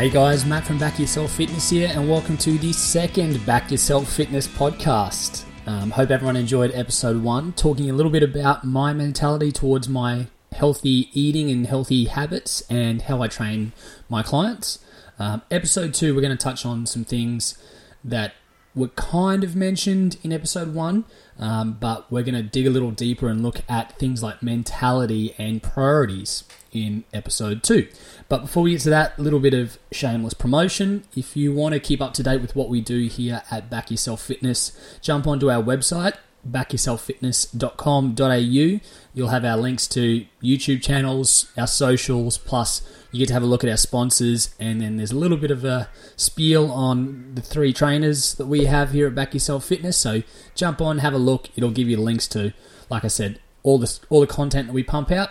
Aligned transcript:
Hey 0.00 0.08
guys, 0.08 0.46
Matt 0.46 0.64
from 0.64 0.78
Back 0.78 0.98
Yourself 0.98 1.30
Fitness 1.32 1.68
here, 1.68 1.90
and 1.92 2.08
welcome 2.08 2.38
to 2.38 2.56
the 2.56 2.72
second 2.72 3.44
Back 3.44 3.70
Yourself 3.70 4.10
Fitness 4.10 4.48
podcast. 4.48 5.44
Um, 5.66 5.90
hope 5.90 6.08
everyone 6.08 6.36
enjoyed 6.36 6.70
episode 6.72 7.22
one, 7.22 7.52
talking 7.52 7.90
a 7.90 7.92
little 7.92 8.10
bit 8.10 8.22
about 8.22 8.64
my 8.64 8.94
mentality 8.94 9.52
towards 9.52 9.90
my 9.90 10.28
healthy 10.52 11.10
eating 11.12 11.50
and 11.50 11.66
healthy 11.66 12.06
habits 12.06 12.62
and 12.70 13.02
how 13.02 13.20
I 13.20 13.28
train 13.28 13.72
my 14.08 14.22
clients. 14.22 14.78
Um, 15.18 15.42
episode 15.50 15.92
two, 15.92 16.14
we're 16.14 16.22
going 16.22 16.34
to 16.34 16.42
touch 16.42 16.64
on 16.64 16.86
some 16.86 17.04
things 17.04 17.62
that 18.02 18.32
were 18.74 18.88
kind 18.88 19.42
of 19.42 19.56
mentioned 19.56 20.16
in 20.22 20.32
episode 20.32 20.74
one, 20.74 21.04
um, 21.38 21.76
but 21.80 22.10
we're 22.10 22.22
going 22.22 22.34
to 22.34 22.42
dig 22.42 22.66
a 22.66 22.70
little 22.70 22.90
deeper 22.90 23.28
and 23.28 23.42
look 23.42 23.62
at 23.68 23.98
things 23.98 24.22
like 24.22 24.42
mentality 24.42 25.34
and 25.38 25.62
priorities 25.62 26.44
in 26.72 27.04
episode 27.12 27.62
two. 27.62 27.88
But 28.28 28.42
before 28.42 28.62
we 28.62 28.72
get 28.72 28.82
to 28.82 28.90
that, 28.90 29.18
a 29.18 29.22
little 29.22 29.40
bit 29.40 29.54
of 29.54 29.78
shameless 29.90 30.34
promotion. 30.34 31.04
If 31.16 31.36
you 31.36 31.52
want 31.52 31.74
to 31.74 31.80
keep 31.80 32.00
up 32.00 32.14
to 32.14 32.22
date 32.22 32.40
with 32.40 32.54
what 32.54 32.68
we 32.68 32.80
do 32.80 33.06
here 33.06 33.42
at 33.50 33.68
Back 33.68 33.90
Yourself 33.90 34.22
Fitness, 34.22 34.72
jump 35.00 35.26
onto 35.26 35.50
our 35.50 35.62
website, 35.62 36.16
backyourselffitness.com.au. 36.48 38.80
You'll 39.14 39.28
have 39.28 39.44
our 39.44 39.56
links 39.56 39.86
to 39.88 40.26
YouTube 40.42 40.82
channels, 40.82 41.50
our 41.56 41.66
socials, 41.66 42.38
plus 42.38 42.82
you 43.12 43.18
get 43.18 43.28
to 43.28 43.34
have 43.34 43.42
a 43.42 43.46
look 43.46 43.64
at 43.64 43.70
our 43.70 43.76
sponsors, 43.76 44.54
and 44.60 44.80
then 44.80 44.96
there's 44.96 45.10
a 45.10 45.18
little 45.18 45.36
bit 45.36 45.50
of 45.50 45.64
a 45.64 45.88
spiel 46.16 46.70
on 46.70 47.34
the 47.34 47.42
three 47.42 47.72
trainers 47.72 48.34
that 48.34 48.46
we 48.46 48.66
have 48.66 48.92
here 48.92 49.08
at 49.08 49.14
Back 49.14 49.34
Yourself 49.34 49.64
Fitness. 49.64 49.96
So 49.96 50.22
jump 50.54 50.80
on, 50.80 50.98
have 50.98 51.12
a 51.12 51.18
look. 51.18 51.48
It'll 51.56 51.70
give 51.70 51.88
you 51.88 51.96
links 51.96 52.28
to, 52.28 52.52
like 52.88 53.04
I 53.04 53.08
said, 53.08 53.40
all 53.62 53.78
the 53.78 53.98
all 54.08 54.20
the 54.20 54.26
content 54.26 54.68
that 54.68 54.72
we 54.72 54.82
pump 54.82 55.10
out. 55.10 55.30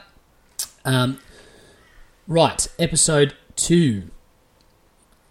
Um, 0.84 1.20
right, 2.28 2.68
episode 2.78 3.36
two. 3.56 4.10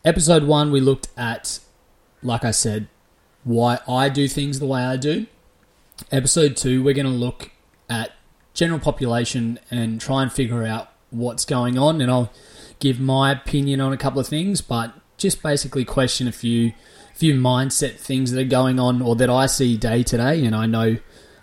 Episode 0.04 0.44
one, 0.44 0.72
we 0.72 0.80
looked 0.80 1.08
at, 1.16 1.58
like 2.22 2.44
I 2.44 2.50
said, 2.50 2.88
why 3.44 3.78
I 3.86 4.08
do 4.08 4.26
things 4.26 4.58
the 4.58 4.66
way 4.66 4.82
I 4.82 4.96
do. 4.96 5.26
Episode 6.10 6.56
two, 6.56 6.82
we're 6.82 6.94
going 6.94 7.06
to 7.06 7.12
look 7.12 7.50
at 7.90 8.12
general 8.54 8.78
population 8.78 9.58
and 9.70 10.00
try 10.00 10.22
and 10.22 10.32
figure 10.32 10.64
out 10.64 10.90
what's 11.10 11.44
going 11.44 11.76
on, 11.78 12.00
and 12.00 12.10
I'll 12.10 12.32
give 12.78 13.00
my 13.00 13.32
opinion 13.32 13.80
on 13.80 13.92
a 13.92 13.96
couple 13.96 14.20
of 14.20 14.26
things, 14.26 14.60
but 14.60 14.94
just 15.16 15.42
basically 15.42 15.84
question 15.84 16.28
a 16.28 16.32
few 16.32 16.72
few 17.14 17.34
mindset 17.34 17.96
things 17.96 18.30
that 18.30 18.40
are 18.40 18.48
going 18.48 18.78
on 18.78 19.02
or 19.02 19.16
that 19.16 19.28
I 19.28 19.46
see 19.46 19.76
day 19.76 20.04
to 20.04 20.16
day, 20.16 20.44
and 20.44 20.54
I 20.54 20.66
know 20.66 20.98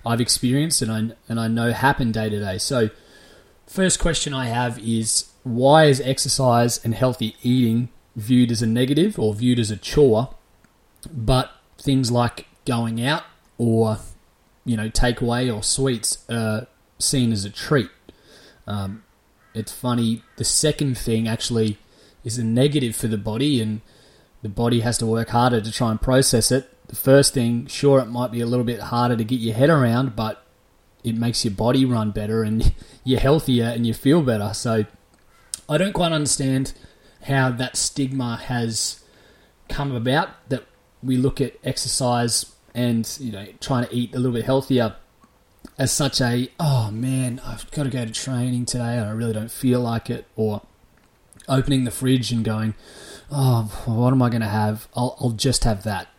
I've 0.06 0.22
experienced 0.22 0.81
and 0.81 0.92
I 0.92 1.16
and 1.30 1.40
I 1.40 1.47
know 1.47 1.72
happen 1.72 2.12
day 2.12 2.30
to 2.30 2.40
day. 2.40 2.58
So, 2.58 2.90
first 3.67 4.00
question 4.00 4.34
I 4.34 4.45
have 4.45 4.80
is 4.80 5.31
why 5.44 5.86
is 5.86 6.00
exercise 6.02 6.84
and 6.84 6.95
healthy 6.95 7.36
eating 7.44 7.90
viewed 8.16 8.52
as 8.52 8.62
a 8.62 8.67
negative 8.67 9.19
or 9.19 9.34
viewed 9.34 9.59
as 9.59 9.69
a 9.69 9.78
chore, 9.78 10.34
but 11.12 11.52
things 11.78 12.09
like 12.09 12.47
going 12.66 13.06
out 13.06 13.23
or 13.58 14.00
you 14.66 14.76
know 14.76 14.90
takeaway 14.90 15.54
or 15.54 15.64
sweets 15.64 16.26
are 16.30 16.68
seen 17.00 17.32
as 17.32 17.46
a 17.46 17.50
treat? 17.50 17.90
Um, 18.68 19.04
it's 19.54 19.72
funny. 19.72 20.24
The 20.36 20.44
second 20.44 20.98
thing 20.98 21.28
actually 21.28 21.78
is 22.24 22.38
a 22.38 22.44
negative 22.44 22.96
for 22.96 23.08
the 23.08 23.18
body, 23.18 23.62
and 23.62 23.82
the 24.42 24.50
body 24.50 24.82
has 24.82 24.98
to 25.00 25.06
work 25.06 25.30
harder 25.30 25.62
to 25.62 25.72
try 25.72 25.92
and 25.92 26.02
process 26.02 26.52
it. 26.52 26.70
The 26.88 26.96
first 26.96 27.34
thing, 27.34 27.68
sure, 27.68 28.00
it 28.00 28.06
might 28.06 28.32
be 28.32 28.42
a 28.42 28.46
little 28.46 28.66
bit 28.66 28.80
harder 28.80 29.16
to 29.16 29.24
get 29.24 29.40
your 29.40 29.56
head 29.56 29.70
around, 29.70 30.16
but 30.16 30.46
it 31.04 31.16
makes 31.16 31.46
your 31.46 31.54
body 31.54 31.86
run 31.86 32.12
better 32.12 32.44
and 32.44 32.74
you're 33.04 33.20
healthier 33.20 33.66
and 33.66 33.86
you 33.86 33.94
feel 33.94 34.22
better. 34.22 34.54
So 34.54 34.86
I 35.70 35.78
don't 35.78 35.94
quite 35.94 36.12
understand 36.12 36.74
how 37.24 37.52
that 37.52 37.76
stigma 37.76 38.38
has 38.38 39.04
come 39.70 39.96
about 39.96 40.30
that 40.50 40.64
we 41.02 41.18
look 41.18 41.42
at 41.42 41.54
exercise 41.64 42.55
and 42.75 43.18
you 43.19 43.31
know 43.31 43.47
trying 43.59 43.88
to 43.88 43.96
eat 43.96 44.13
a 44.13 44.18
little 44.18 44.34
bit 44.34 44.46
healthier 44.46 44.96
as 45.80 45.91
such 45.91 46.22
a 46.22 46.50
oh 46.59 46.91
man 46.91 47.41
I've 47.44 47.69
got 47.72 47.84
to 47.84 47.90
go 47.90 48.06
to 48.06 48.12
training 48.12 48.66
today 48.66 48.97
and 48.97 49.06
I 49.06 49.12
really 49.12 49.34
don't 49.34 49.50
feel 49.50 49.80
like 49.80 50.09
it 50.09 50.28
or 50.36 50.62
opening 51.47 51.86
the 51.86 51.91
fridge 51.91 52.31
and 52.31 52.44
going 52.44 52.75
oh 53.31 53.63
what 53.86 54.12
am 54.12 54.22
I 54.22 54.30
going 54.30 54.41
to 54.41 54.47
have? 54.47 54.88
I'll, 54.96 55.18
I'll 55.19 55.31
just 55.31 55.63
have 55.63 55.84
that. 55.84 56.09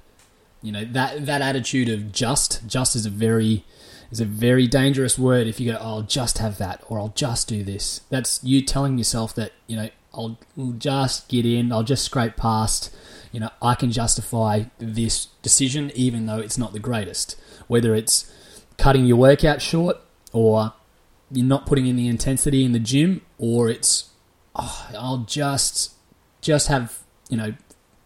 You 0.62 0.72
know 0.72 0.84
that 0.84 1.26
that 1.26 1.42
attitude 1.42 1.88
of 1.88 2.10
just 2.10 2.66
just 2.66 2.96
is 2.96 3.06
a 3.06 3.10
very 3.10 3.64
is 4.10 4.20
a 4.20 4.24
very 4.24 4.66
dangerous 4.66 5.18
word 5.18 5.46
if 5.46 5.60
you 5.60 5.70
go 5.70 5.78
oh, 5.78 5.96
I'll 5.96 6.02
just 6.02 6.38
have 6.38 6.58
that 6.58 6.82
or 6.88 6.98
I'll 6.98 7.12
just 7.14 7.46
do 7.46 7.62
this. 7.62 8.00
That's 8.08 8.42
you 8.42 8.62
telling 8.62 8.98
yourself 8.98 9.34
that 9.34 9.52
you 9.66 9.76
know 9.76 9.90
I'll 10.14 10.38
just 10.78 11.28
get 11.28 11.44
in 11.44 11.70
I'll 11.70 11.82
just 11.82 12.04
scrape 12.04 12.36
past 12.36 12.94
you 13.36 13.40
know 13.40 13.50
I 13.60 13.74
can 13.74 13.92
justify 13.92 14.64
this 14.78 15.26
decision 15.42 15.92
even 15.94 16.26
though 16.26 16.38
it's 16.38 16.58
not 16.58 16.72
the 16.72 16.80
greatest 16.80 17.36
whether 17.68 17.94
it's 17.94 18.32
cutting 18.78 19.06
your 19.06 19.16
workout 19.16 19.62
short, 19.62 19.98
or 20.32 20.72
you're 21.30 21.46
not 21.46 21.66
putting 21.66 21.86
in 21.86 21.96
the 21.96 22.08
intensity 22.08 22.64
in 22.64 22.72
the 22.72 22.78
gym, 22.78 23.22
or 23.38 23.68
it's 23.68 24.10
oh, 24.54 24.88
I'll 24.96 25.18
just 25.18 25.94
just 26.40 26.68
have 26.68 27.02
you 27.28 27.36
know 27.36 27.54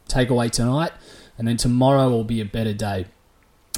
takeaway 0.09 0.51
tonight, 0.51 0.93
and 1.39 1.47
then 1.47 1.57
tomorrow 1.57 2.09
will 2.09 2.25
be 2.25 2.41
a 2.41 2.45
better 2.45 2.73
day. 2.73 3.07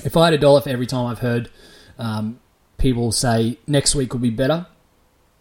If 0.04 0.16
I 0.16 0.26
had 0.26 0.34
a 0.34 0.38
dollar 0.38 0.60
for 0.60 0.70
every 0.70 0.86
time 0.86 1.06
I've 1.06 1.18
heard 1.18 1.50
um, 1.98 2.40
people 2.78 3.12
say 3.12 3.58
next 3.66 3.94
week 3.94 4.12
will 4.12 4.20
be 4.20 4.30
better, 4.30 4.66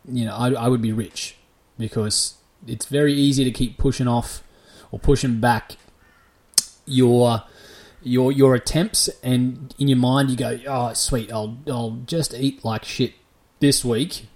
you 0.05 0.25
know, 0.25 0.35
I, 0.35 0.51
I 0.51 0.67
would 0.67 0.81
be 0.81 0.91
rich 0.91 1.37
because 1.77 2.35
it's 2.67 2.85
very 2.85 3.13
easy 3.13 3.43
to 3.43 3.51
keep 3.51 3.77
pushing 3.77 4.07
off 4.07 4.43
or 4.91 4.99
pushing 4.99 5.39
back 5.39 5.77
your 6.91 7.43
your 8.03 8.31
your 8.31 8.55
attempts, 8.55 9.09
and 9.23 9.73
in 9.77 9.87
your 9.87 9.97
mind 9.97 10.29
you 10.29 10.35
go, 10.35 10.59
"Oh, 10.67 10.93
sweet, 10.93 11.31
I'll 11.31 11.57
I'll 11.67 12.01
just 12.05 12.33
eat 12.33 12.63
like 12.65 12.83
shit 12.85 13.13
this 13.59 13.85
week, 13.85 14.27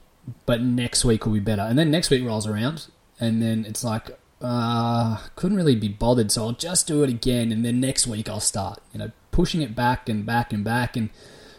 but 0.45 0.61
next 0.61 1.03
week 1.05 1.25
will 1.25 1.33
be 1.33 1.39
better." 1.39 1.63
And 1.63 1.77
then 1.77 1.91
next 1.91 2.09
week 2.09 2.23
rolls 2.23 2.47
around, 2.47 2.87
and 3.19 3.41
then 3.41 3.65
it's 3.65 3.83
like, 3.83 4.17
uh, 4.41 5.17
couldn't 5.35 5.57
really 5.57 5.75
be 5.75 5.87
bothered, 5.87 6.31
so 6.31 6.43
I'll 6.45 6.51
just 6.51 6.87
do 6.87 7.03
it 7.03 7.09
again, 7.09 7.51
and 7.51 7.65
then 7.65 7.79
next 7.79 8.07
week 8.07 8.29
I'll 8.29 8.39
start. 8.39 8.79
You 8.93 8.99
know, 8.99 9.11
pushing 9.31 9.61
it 9.61 9.75
back 9.75 10.07
and 10.09 10.25
back 10.25 10.53
and 10.53 10.63
back, 10.63 10.95
and 10.95 11.09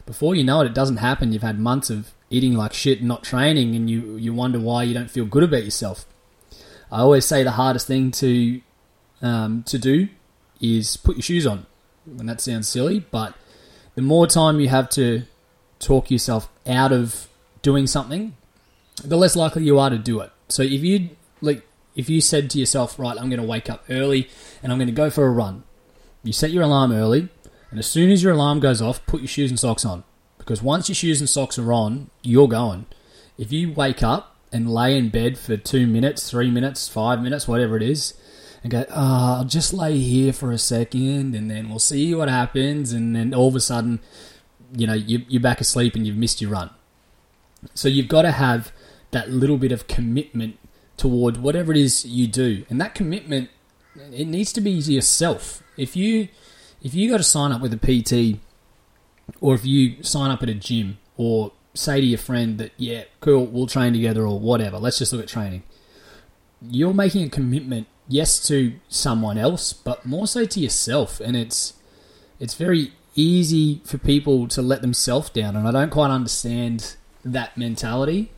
before 0.05 0.35
you 0.35 0.45
know 0.45 0.61
it, 0.61 0.67
it 0.67 0.75
doesn't 0.75 0.99
happen. 0.99 1.33
You've 1.33 1.43
had 1.43 1.59
months 1.59 1.91
of 1.91 2.13
eating 2.31 2.55
like 2.55 2.73
shit 2.73 3.01
and 3.01 3.09
not 3.09 3.25
training, 3.25 3.75
and 3.75 3.91
you 3.91 4.17
you 4.17 4.33
wonder 4.33 4.61
why 4.61 4.85
you 4.85 4.95
don't 4.95 5.11
feel 5.11 5.27
good 5.27 5.43
about 5.43 5.65
yourself. 5.65 6.07
I 6.91 7.01
always 7.01 7.25
say 7.25 7.43
the 7.43 7.51
hardest 7.51 7.89
thing 7.89 8.13
to 8.13 8.61
um, 9.23 9.65
to 9.65 9.79
do 9.79 10.09
is 10.61 10.97
put 10.97 11.17
your 11.17 11.23
shoes 11.23 11.47
on 11.47 11.67
and 12.07 12.29
that 12.29 12.41
sounds 12.41 12.69
silly, 12.69 13.05
but 13.11 13.35
the 13.95 14.03
more 14.03 14.27
time 14.27 14.61
you 14.61 14.69
have 14.69 14.89
to 14.91 15.23
talk 15.79 16.11
yourself 16.11 16.49
out 16.67 16.93
of 16.93 17.29
doing 17.63 17.87
something, 17.87 18.37
the 19.05 19.17
less 19.17 19.37
likely 19.37 19.65
you 19.65 19.79
are 19.79 19.91
to 19.91 19.99
do 19.99 20.21
it. 20.21 20.31
So 20.49 20.63
if 20.63 20.83
you 20.83 21.11
like, 21.41 21.67
if 21.95 22.09
you 22.09 22.21
said 22.21 22.51
to 22.51 22.59
yourself, 22.59 22.99
right, 22.99 23.17
I'm 23.19 23.29
going 23.29 23.41
to 23.41 23.47
wake 23.47 23.69
up 23.69 23.85
early 23.91 24.29
and 24.63 24.73
I'm 24.73 24.79
going 24.79 24.89
to 24.89 24.93
go 24.93 25.11
for 25.11 25.27
a 25.27 25.31
run, 25.31 25.65
you 26.23 26.33
set 26.33 26.51
your 26.51 26.63
alarm 26.63 26.93
early, 26.93 27.29
and 27.71 27.79
as 27.79 27.87
soon 27.87 28.11
as 28.11 28.23
your 28.23 28.33
alarm 28.33 28.61
goes 28.61 28.81
off, 28.81 29.05
put 29.07 29.21
your 29.21 29.29
shoes 29.29 29.51
and 29.51 29.59
socks 29.59 29.85
on. 29.85 30.05
Because 30.39 30.63
once 30.63 30.89
your 30.89 30.95
shoes 30.95 31.21
and 31.21 31.29
socks 31.29 31.59
are 31.59 31.73
on, 31.73 32.11
you're 32.23 32.49
going. 32.49 32.87
If 33.37 33.53
you 33.53 33.73
wake 33.73 34.03
up 34.03 34.37
and 34.53 34.73
lay 34.73 34.97
in 34.97 35.09
bed 35.09 35.37
for 35.37 35.57
two 35.57 35.87
minutes, 35.87 36.31
three 36.31 36.51
minutes, 36.51 36.89
five 36.89 37.21
minutes, 37.21 37.49
whatever 37.49 37.77
it 37.77 37.83
is, 37.83 38.15
and 38.63 38.73
go, 38.73 38.85
oh, 38.91 39.37
I'll 39.39 39.45
just 39.45 39.73
lay 39.73 39.99
here 39.99 40.33
for 40.33 40.51
a 40.53 40.59
second 40.59 41.35
and 41.35 41.51
then 41.51 41.69
we'll 41.69 41.79
see 41.79 42.15
what 42.15 42.29
happens. 42.29 42.93
And 42.93 43.15
then 43.15 43.35
all 43.35 43.49
of 43.49 43.55
a 43.55 43.61
sudden, 43.61 44.01
you 44.75 44.87
know, 44.87 44.95
you, 44.95 45.25
you're 45.29 45.43
back 45.43 45.61
asleep 45.61 45.95
and 45.95 46.07
you've 46.07 46.17
missed 46.17 46.41
your 46.41 46.51
run. 46.51 46.71
So 47.75 47.89
you've 47.89 48.09
got 48.09 48.23
to 48.23 48.33
have 48.33 48.73
that 49.11 49.31
little 49.31 49.57
bit 49.57 49.73
of 49.73 49.87
commitment 49.87 50.59
toward 50.97 51.39
whatever 51.39 51.73
it 51.73 51.79
is 51.79 52.05
you 52.05 52.27
do. 52.27 52.65
And 52.69 52.81
that 52.81 52.95
commitment, 52.95 53.51
it 54.13 54.27
needs 54.27 54.53
to 54.55 54.61
be 54.61 54.81
to 54.83 54.93
yourself. 54.93 55.63
If 55.77 55.97
you, 55.97 56.29
if 56.83 56.95
you 56.95 57.11
got 57.11 57.19
to 57.19 57.23
sign 57.23 57.53
up 57.53 57.61
with 57.61 57.73
a 57.73 57.79
PT 57.79 58.41
or 59.41 59.55
if 59.55 59.65
you 59.65 60.03
sign 60.03 60.31
up 60.31 60.43
at 60.43 60.49
a 60.49 60.55
gym 60.55 60.99
or 61.17 61.53
say 61.75 62.01
to 62.01 62.07
your 62.07 62.19
friend 62.19 62.59
that, 62.59 62.73
yeah, 62.77 63.05
cool, 63.21 63.47
we'll 63.47 63.67
train 63.67 63.93
together 63.93 64.27
or 64.27 64.39
whatever, 64.39 64.79
let's 64.79 64.99
just 64.99 65.13
look 65.13 65.23
at 65.23 65.29
training. 65.29 65.63
You're 66.63 66.95
making 66.95 67.25
a 67.27 67.29
commitment 67.29 67.87
yes 68.09 68.47
to 68.49 68.75
someone 68.89 69.39
else, 69.39 69.73
but 69.73 70.07
more 70.07 70.27
so 70.27 70.45
to 70.45 70.61
yourself. 70.61 71.21
And 71.21 71.37
it's 71.37 71.75
it's 72.39 72.55
very 72.55 72.93
easy 73.15 73.81
for 73.85 73.99
people 73.99 74.47
to 74.49 74.63
let 74.63 74.83
themselves 74.83 75.31
down, 75.31 75.57
and 75.57 75.67
I 75.67 75.73
don't 75.73 75.91
quite 75.91 76.11
understand 76.11 76.97
that 77.25 77.57
mentality 77.57 78.31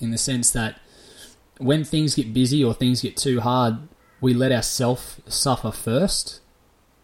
in 0.00 0.10
the 0.10 0.18
sense 0.18 0.50
that 0.52 0.78
when 1.58 1.84
things 1.84 2.14
get 2.14 2.34
busy 2.34 2.62
or 2.62 2.74
things 2.74 3.00
get 3.00 3.16
too 3.16 3.40
hard, 3.40 3.78
we 4.20 4.34
let 4.34 4.52
ourselves 4.52 5.20
suffer 5.26 5.70
first, 5.70 6.40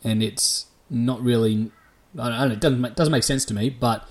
and 0.04 0.22
it's 0.22 0.66
not 0.90 1.20
really. 1.22 1.70
I 2.18 2.28
don't 2.28 2.48
know. 2.48 2.54
It 2.54 2.60
doesn't 2.60 2.84
it 2.84 2.96
doesn't 2.96 3.12
make 3.12 3.22
sense 3.22 3.44
to 3.46 3.54
me, 3.54 3.70
but 3.70 4.06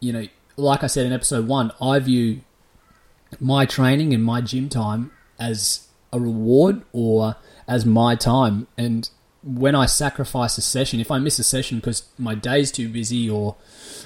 you 0.00 0.12
know, 0.12 0.26
like 0.56 0.82
I 0.82 0.86
said 0.86 1.06
in 1.06 1.12
episode 1.12 1.46
one, 1.46 1.72
I 1.80 1.98
view 1.98 2.40
my 3.38 3.66
training 3.66 4.14
and 4.14 4.24
my 4.24 4.40
gym 4.40 4.68
time 4.68 5.12
as 5.38 5.86
a 6.12 6.20
reward 6.20 6.82
or 6.92 7.36
as 7.68 7.84
my 7.86 8.14
time. 8.16 8.66
And 8.76 9.08
when 9.42 9.74
I 9.74 9.86
sacrifice 9.86 10.58
a 10.58 10.62
session, 10.62 11.00
if 11.00 11.10
I 11.10 11.18
miss 11.18 11.38
a 11.38 11.44
session 11.44 11.78
because 11.78 12.04
my 12.18 12.34
day's 12.34 12.70
too 12.72 12.88
busy 12.88 13.28
or, 13.28 13.56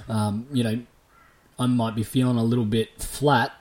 um, 0.08 0.46
you 0.52 0.62
know, 0.62 0.80
I 1.58 1.66
might 1.66 1.94
be 1.94 2.02
feeling 2.02 2.36
a 2.36 2.44
little 2.44 2.64
bit 2.64 3.00
flat, 3.00 3.52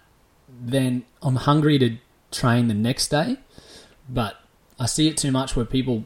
then 0.50 1.06
I'm 1.22 1.36
hungry 1.36 1.78
to 1.80 1.98
train 2.32 2.68
the 2.68 2.74
next 2.74 3.10
day. 3.10 3.38
But 4.10 4.38
I 4.80 4.86
see 4.86 5.08
it 5.08 5.18
too 5.18 5.32
much 5.32 5.56
where 5.56 5.66
people 5.66 6.06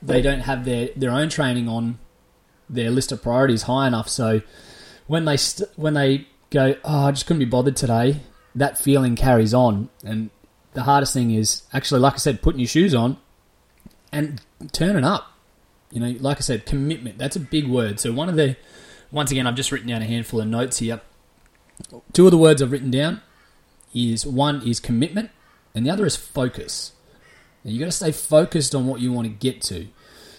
they 0.00 0.20
don't 0.20 0.40
have 0.40 0.64
their, 0.64 0.90
their 0.94 1.10
own 1.10 1.30
training 1.30 1.66
on 1.68 1.98
their 2.68 2.90
list 2.90 3.10
of 3.10 3.22
priorities 3.22 3.62
high 3.62 3.86
enough. 3.86 4.08
So 4.08 4.42
when 5.06 5.24
they 5.24 5.36
st- 5.36 5.70
when 5.76 5.94
they 5.94 6.28
go, 6.50 6.76
oh, 6.84 7.06
I 7.06 7.10
just 7.10 7.26
couldn't 7.26 7.40
be 7.40 7.46
bothered 7.46 7.76
today, 7.76 8.20
that 8.54 8.78
feeling 8.78 9.16
carries 9.16 9.54
on. 9.54 9.88
And 10.04 10.30
the 10.74 10.82
hardest 10.82 11.14
thing 11.14 11.30
is 11.32 11.62
actually, 11.72 12.00
like 12.00 12.14
I 12.14 12.18
said, 12.18 12.42
putting 12.42 12.60
your 12.60 12.68
shoes 12.68 12.94
on 12.94 13.16
and 14.12 14.40
turning 14.72 15.04
up. 15.04 15.32
You 15.90 16.00
know, 16.00 16.14
like 16.20 16.38
I 16.38 16.40
said, 16.40 16.66
commitment. 16.66 17.18
That's 17.18 17.36
a 17.36 17.40
big 17.40 17.68
word. 17.68 18.00
So 18.00 18.12
one 18.12 18.28
of 18.28 18.36
the, 18.36 18.56
once 19.10 19.30
again, 19.30 19.46
I've 19.46 19.54
just 19.54 19.70
written 19.70 19.88
down 19.88 20.02
a 20.02 20.06
handful 20.06 20.40
of 20.40 20.48
notes 20.48 20.78
here. 20.78 21.00
Two 22.12 22.26
of 22.26 22.30
the 22.30 22.38
words 22.38 22.60
I've 22.60 22.72
written 22.72 22.90
down 22.90 23.20
is 23.94 24.26
one 24.26 24.66
is 24.66 24.80
commitment, 24.80 25.30
and 25.74 25.86
the 25.86 25.90
other 25.90 26.06
is 26.06 26.16
focus. 26.16 26.92
Now 27.62 27.70
you 27.70 27.78
got 27.78 27.86
to 27.86 27.92
stay 27.92 28.12
focused 28.12 28.74
on 28.74 28.86
what 28.86 29.00
you 29.00 29.12
want 29.12 29.26
to 29.26 29.32
get 29.32 29.62
to. 29.62 29.86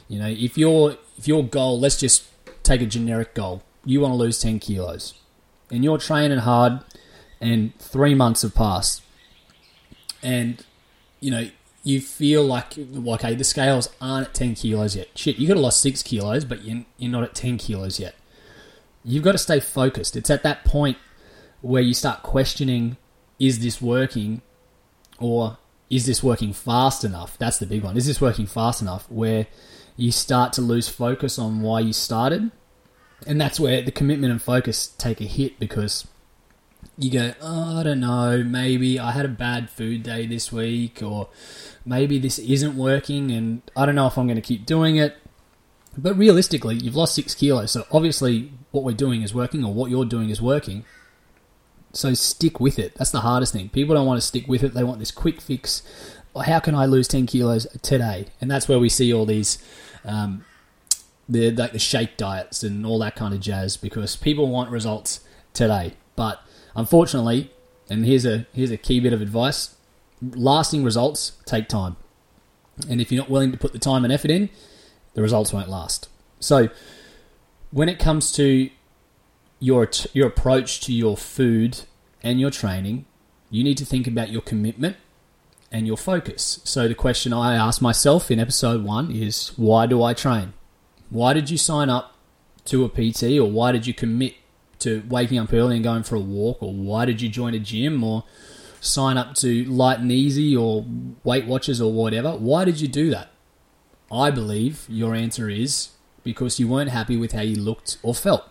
You 0.08 0.20
know, 0.20 0.28
if 0.28 0.58
your 0.58 0.98
if 1.18 1.28
your 1.28 1.44
goal, 1.44 1.80
let's 1.80 1.98
just 1.98 2.26
take 2.64 2.82
a 2.82 2.86
generic 2.86 3.34
goal, 3.34 3.64
you 3.86 4.02
want 4.02 4.12
to 4.12 4.18
lose 4.18 4.40
ten 4.40 4.60
kilos, 4.60 5.14
and 5.72 5.84
you're 5.84 5.98
training 5.98 6.40
hard, 6.40 6.82
and 7.42 7.78
three 7.80 8.14
months 8.14 8.42
have 8.44 8.54
passed, 8.54 9.02
and 10.26 10.66
you 11.22 11.32
know 11.32 11.48
you 11.84 12.02
feel 12.02 12.44
like 12.44 12.78
okay, 12.78 13.36
the 13.36 13.44
scales 13.44 13.90
aren't 14.02 14.28
at 14.28 14.34
ten 14.34 14.56
kilos 14.56 14.96
yet. 14.96 15.08
Shit, 15.16 15.38
you 15.38 15.48
got 15.48 15.54
to 15.54 15.60
lost 15.60 15.82
six 15.82 16.02
kilos, 16.02 16.44
but 16.44 16.64
you're, 16.64 16.84
you're 16.98 17.12
not 17.12 17.24
at 17.24 17.36
ten 17.36 17.58
kilos 17.58 18.00
yet. 18.00 18.16
You've 19.04 19.24
got 19.24 19.34
to 19.34 19.38
stay 19.38 19.60
focused. 19.60 20.16
It's 20.16 20.32
at 20.32 20.42
that 20.42 20.66
point 20.66 20.98
where 21.62 21.84
you 21.84 21.94
start 21.94 22.24
questioning: 22.24 22.98
Is 23.40 23.60
this 23.60 23.82
working, 23.82 24.42
or 25.20 25.58
is 25.90 26.08
this 26.08 26.24
working 26.24 26.54
fast 26.54 27.04
enough? 27.04 27.38
That's 27.38 27.60
the 27.60 27.68
big 27.68 27.84
one. 27.84 27.96
Is 27.96 28.08
this 28.08 28.20
working 28.20 28.48
fast 28.48 28.82
enough? 28.82 29.10
Where 29.12 29.46
you 29.96 30.12
start 30.12 30.54
to 30.54 30.62
lose 30.62 30.90
focus 30.90 31.38
on 31.38 31.62
why 31.62 31.82
you 31.82 31.94
started, 31.94 32.50
and 33.28 33.40
that's 33.40 33.60
where 33.60 33.84
the 33.84 33.92
commitment 33.92 34.32
and 34.32 34.42
focus 34.42 34.88
take 34.88 35.22
a 35.22 35.26
hit 35.26 35.60
because 35.60 36.08
you 36.98 37.12
go, 37.12 37.34
oh, 37.42 37.80
I 37.80 37.84
don't 37.84 38.00
know, 38.00 38.44
maybe 38.44 39.00
I 39.00 39.12
had 39.12 39.26
a 39.26 39.30
bad 39.30 39.70
food 39.70 40.04
day 40.04 40.26
this 40.26 40.52
week, 40.52 41.02
or 41.04 41.30
maybe 41.86 42.20
this 42.20 42.40
isn't 42.40 42.78
working, 42.78 43.32
and 43.32 43.62
I 43.76 43.86
don't 43.86 43.96
know 43.96 44.08
if 44.08 44.18
I'm 44.18 44.28
going 44.28 44.36
to 44.36 44.42
keep 44.42 44.66
doing 44.66 44.96
it. 44.96 45.18
But 45.98 46.18
realistically, 46.18 46.76
you've 46.76 46.96
lost 46.96 47.16
six 47.16 47.36
kilos, 47.36 47.72
so 47.72 47.86
obviously 47.92 48.52
what 48.72 48.84
we're 48.84 48.94
doing 48.94 49.22
is 49.22 49.34
working, 49.34 49.64
or 49.64 49.74
what 49.74 49.90
you're 49.92 50.06
doing 50.06 50.30
is 50.30 50.42
working. 50.42 50.86
So 51.94 52.14
stick 52.14 52.60
with 52.60 52.78
it. 52.78 52.94
That's 52.96 53.12
the 53.12 53.22
hardest 53.22 53.54
thing. 53.54 53.70
People 53.70 53.96
don't 53.96 54.06
want 54.06 54.20
to 54.20 54.28
stick 54.28 54.48
with 54.48 54.64
it. 54.64 54.74
They 54.74 54.84
want 54.84 55.00
this 55.00 55.12
quick 55.12 55.40
fix. 55.40 55.82
How 56.46 56.60
can 56.60 56.76
I 56.76 56.86
lose 56.86 57.08
10 57.08 57.26
kilos 57.26 57.66
today? 57.82 58.28
And 58.42 58.52
that's 58.52 58.68
where 58.68 58.80
we 58.80 58.90
see 58.90 59.14
all 59.14 59.26
these, 59.26 59.58
um, 60.04 60.44
the, 61.30 61.52
like 61.52 61.72
the 61.72 61.80
shake 61.80 62.18
diets 62.18 62.64
and 62.64 62.86
all 62.86 63.00
that 63.00 63.16
kind 63.16 63.34
of 63.34 63.40
jazz 63.40 63.78
because 63.78 64.18
people 64.18 64.50
want 64.50 64.72
results 64.72 65.22
today. 65.54 65.94
But 66.18 66.45
Unfortunately, 66.76 67.52
and 67.90 68.06
here's 68.06 68.26
a 68.26 68.46
here's 68.54 68.72
a 68.72 68.78
key 68.78 69.00
bit 69.00 69.14
of 69.14 69.22
advice: 69.22 69.76
lasting 70.22 70.84
results 70.84 71.34
take 71.46 71.68
time, 71.68 71.96
and 72.90 73.00
if 73.00 73.12
you're 73.12 73.22
not 73.22 73.30
willing 73.30 73.52
to 73.52 73.58
put 73.58 73.74
the 73.74 73.80
time 73.80 74.04
and 74.04 74.12
effort 74.12 74.32
in, 74.32 74.50
the 75.14 75.22
results 75.22 75.54
won't 75.54 75.70
last. 75.70 76.10
So, 76.40 76.70
when 77.72 77.90
it 77.90 78.00
comes 78.00 78.32
to 78.34 78.70
your 79.60 79.90
your 80.14 80.28
approach 80.28 80.82
to 80.82 80.94
your 80.94 81.16
food 81.18 81.82
and 82.22 82.40
your 82.40 82.52
training, 82.52 83.06
you 83.50 83.64
need 83.64 83.78
to 83.78 83.86
think 83.86 84.08
about 84.08 84.30
your 84.30 84.42
commitment 84.42 84.98
and 85.72 85.88
your 85.88 85.98
focus. 85.98 86.62
So 86.64 86.88
the 86.88 86.96
question 86.96 87.34
I 87.34 87.56
asked 87.56 87.82
myself 87.82 88.32
in 88.32 88.40
episode 88.40 88.84
1 88.84 89.12
is 89.12 89.52
why 89.58 89.86
do 89.86 90.02
I 90.04 90.14
train? 90.14 90.54
Why 91.10 91.34
did 91.34 91.50
you 91.50 91.58
sign 91.58 91.90
up 91.90 92.16
to 92.66 92.86
a 92.86 92.90
PT 92.90 93.38
or 93.38 93.50
why 93.52 93.72
did 93.72 93.86
you 93.86 93.94
commit 93.94 94.36
to 94.80 95.04
waking 95.08 95.40
up 95.40 95.54
early 95.54 95.76
and 95.76 95.84
going 95.84 96.04
for 96.04 96.16
a 96.16 96.20
walk, 96.20 96.62
or 96.62 96.74
why 96.74 97.06
did 97.06 97.22
you 97.22 97.30
join 97.30 97.54
a 97.54 97.60
gym, 97.60 98.04
or 98.04 98.24
sign 98.80 99.18
up 99.18 99.34
to 99.36 99.66
Light 99.66 100.00
and 100.00 100.12
Easy 100.12 100.56
or 100.56 100.86
Weight 101.24 101.46
Watchers 101.46 101.82
or 101.82 101.92
whatever? 101.92 102.32
Why 102.32 102.66
did 102.66 102.80
you 102.80 102.88
do 102.88 103.10
that? 103.10 103.32
I 104.12 104.32
believe 104.32 104.86
your 104.88 105.16
answer 105.16 105.50
is 105.50 105.90
because 106.24 106.60
you 106.60 106.68
weren't 106.68 106.92
happy 106.92 107.18
with 107.18 107.32
how 107.32 107.42
you 107.42 107.56
looked 107.56 107.98
or 108.04 108.14
felt. 108.14 108.48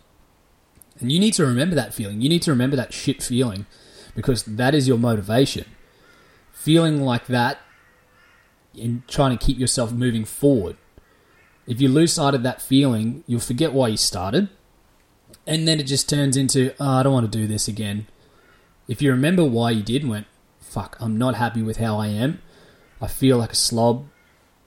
And 1.00 1.10
you 1.10 1.18
need 1.18 1.34
to 1.34 1.46
remember 1.46 1.74
that 1.74 1.94
feeling. 1.94 2.20
You 2.20 2.28
need 2.28 2.42
to 2.42 2.50
remember 2.50 2.76
that 2.76 2.92
shit 2.92 3.22
feeling 3.22 3.66
because 4.14 4.44
that 4.44 4.74
is 4.74 4.86
your 4.86 4.98
motivation. 4.98 5.66
Feeling 6.52 7.02
like 7.02 7.26
that 7.26 7.58
and 8.80 9.06
trying 9.08 9.36
to 9.36 9.44
keep 9.44 9.58
yourself 9.58 9.92
moving 9.92 10.24
forward. 10.24 10.76
If 11.66 11.80
you 11.80 11.88
lose 11.88 12.12
sight 12.12 12.34
of 12.34 12.42
that 12.42 12.62
feeling, 12.62 13.24
you'll 13.26 13.40
forget 13.40 13.72
why 13.72 13.88
you 13.88 13.96
started 13.96 14.48
and 15.46 15.68
then 15.68 15.80
it 15.80 15.84
just 15.84 16.08
turns 16.08 16.36
into, 16.36 16.74
oh, 16.80 16.98
I 16.98 17.02
don't 17.02 17.12
want 17.12 17.30
to 17.30 17.38
do 17.38 17.46
this 17.46 17.68
again. 17.68 18.06
If 18.88 19.02
you 19.02 19.10
remember 19.10 19.44
why 19.44 19.70
you 19.70 19.82
did, 19.82 20.06
went, 20.06 20.26
fuck, 20.60 20.96
I'm 21.00 21.18
not 21.18 21.34
happy 21.34 21.62
with 21.62 21.78
how 21.78 21.98
I 21.98 22.08
am. 22.08 22.40
I 23.00 23.06
feel 23.06 23.38
like 23.38 23.52
a 23.52 23.56
slob. 23.56 24.06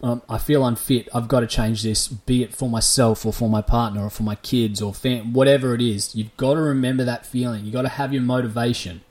Um, 0.01 0.21
I 0.29 0.37
feel 0.37 0.65
unfit. 0.65 1.09
I've 1.13 1.27
got 1.27 1.39
to 1.39 1.47
change 1.47 1.81
this, 1.81 2.07
be 2.07 2.43
it 2.43 2.55
for 2.55 2.69
myself 2.69 3.25
or 3.25 3.33
for 3.33 3.49
my 3.49 3.63
partner 3.63 4.05
or 4.05 4.09
for 4.11 4.23
my 4.23 4.35
kids 4.35 4.81
or 4.81 4.93
fam- 4.93 5.33
whatever 5.33 5.73
it 5.73 5.81
is. 5.81 6.15
You've 6.15 6.35
got 6.37 6.53
to 6.53 6.61
remember 6.61 7.03
that 7.03 7.25
feeling. 7.25 7.65
You've 7.65 7.73
got 7.73 7.81
to 7.81 7.89
have 7.89 8.13
your 8.13 8.21
motivation. 8.21 9.01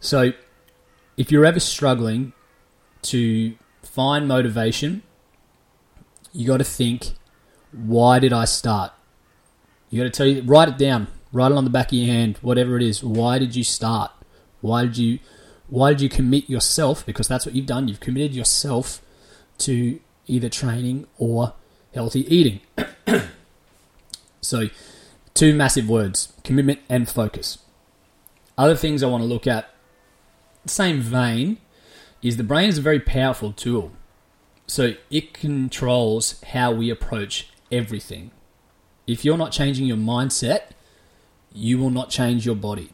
So, 0.00 0.32
if 1.16 1.30
you're 1.30 1.44
ever 1.44 1.60
struggling 1.60 2.32
to 3.02 3.54
find 3.82 4.26
motivation, 4.26 5.02
you 6.32 6.46
got 6.46 6.56
to 6.56 6.64
think, 6.64 7.12
why 7.72 8.18
did 8.18 8.32
I 8.32 8.46
start? 8.46 8.92
You 9.90 10.02
got 10.02 10.12
to 10.12 10.16
tell 10.16 10.26
you, 10.26 10.42
write 10.42 10.68
it 10.68 10.78
down, 10.78 11.08
write 11.32 11.52
it 11.52 11.58
on 11.58 11.64
the 11.64 11.70
back 11.70 11.88
of 11.88 11.94
your 11.94 12.06
hand, 12.06 12.38
whatever 12.42 12.76
it 12.76 12.82
is. 12.82 13.02
Why 13.02 13.38
did 13.38 13.56
you 13.56 13.64
start? 13.64 14.12
Why 14.60 14.82
did 14.82 14.96
you, 14.96 15.18
why 15.68 15.90
did 15.90 16.00
you 16.00 16.08
commit 16.08 16.48
yourself? 16.48 17.04
Because 17.04 17.28
that's 17.28 17.44
what 17.44 17.54
you've 17.54 17.66
done. 17.66 17.88
You've 17.88 18.00
committed 18.00 18.34
yourself 18.34 19.02
to 19.58 20.00
either 20.26 20.48
training 20.48 21.06
or 21.18 21.54
healthy 21.92 22.32
eating. 22.34 22.60
so, 24.40 24.68
two 25.34 25.54
massive 25.54 25.88
words: 25.88 26.32
commitment 26.44 26.78
and 26.88 27.08
focus. 27.08 27.58
Other 28.56 28.76
things 28.76 29.02
I 29.02 29.06
want 29.06 29.22
to 29.22 29.26
look 29.26 29.46
at, 29.46 29.70
same 30.66 31.00
vein, 31.00 31.58
is 32.22 32.36
the 32.36 32.44
brain 32.44 32.68
is 32.68 32.78
a 32.78 32.82
very 32.82 33.00
powerful 33.00 33.52
tool. 33.52 33.92
So 34.66 34.94
it 35.10 35.32
controls 35.32 36.40
how 36.52 36.72
we 36.72 36.90
approach 36.90 37.48
everything. 37.72 38.30
If 39.10 39.24
you're 39.24 39.36
not 39.36 39.52
changing 39.52 39.86
your 39.86 39.96
mindset, 39.96 40.70
you 41.52 41.78
will 41.78 41.90
not 41.90 42.10
change 42.10 42.46
your 42.46 42.54
body. 42.54 42.90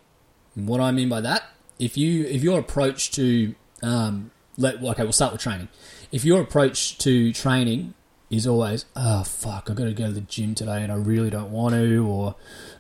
And 0.54 0.66
what 0.66 0.80
I 0.80 0.90
mean 0.90 1.08
by 1.08 1.20
that, 1.20 1.44
if 1.78 1.96
you 1.96 2.25
if 2.25 2.42
your 2.42 2.58
approach 2.58 3.11
to 3.12 3.54
um, 3.82 4.30
let 4.56 4.82
okay, 4.82 5.02
we'll 5.02 5.12
start 5.12 5.32
with 5.32 5.42
training. 5.42 5.68
If 6.11 6.25
your 6.25 6.40
approach 6.40 6.99
to 6.99 7.32
training 7.32 7.94
is 8.30 8.46
always, 8.46 8.87
oh 8.96 9.25
fuck, 9.25 9.68
I 9.70 9.75
got 9.75 9.85
to 9.85 9.92
go 9.92 10.06
to 10.06 10.12
the 10.12 10.20
gym 10.23 10.54
today 10.54 10.82
and 10.82 10.90
I 10.90 10.96
really 10.96 11.30
don't 11.30 11.50
want 11.50 11.75
to, 11.75 12.06
or 12.06 12.35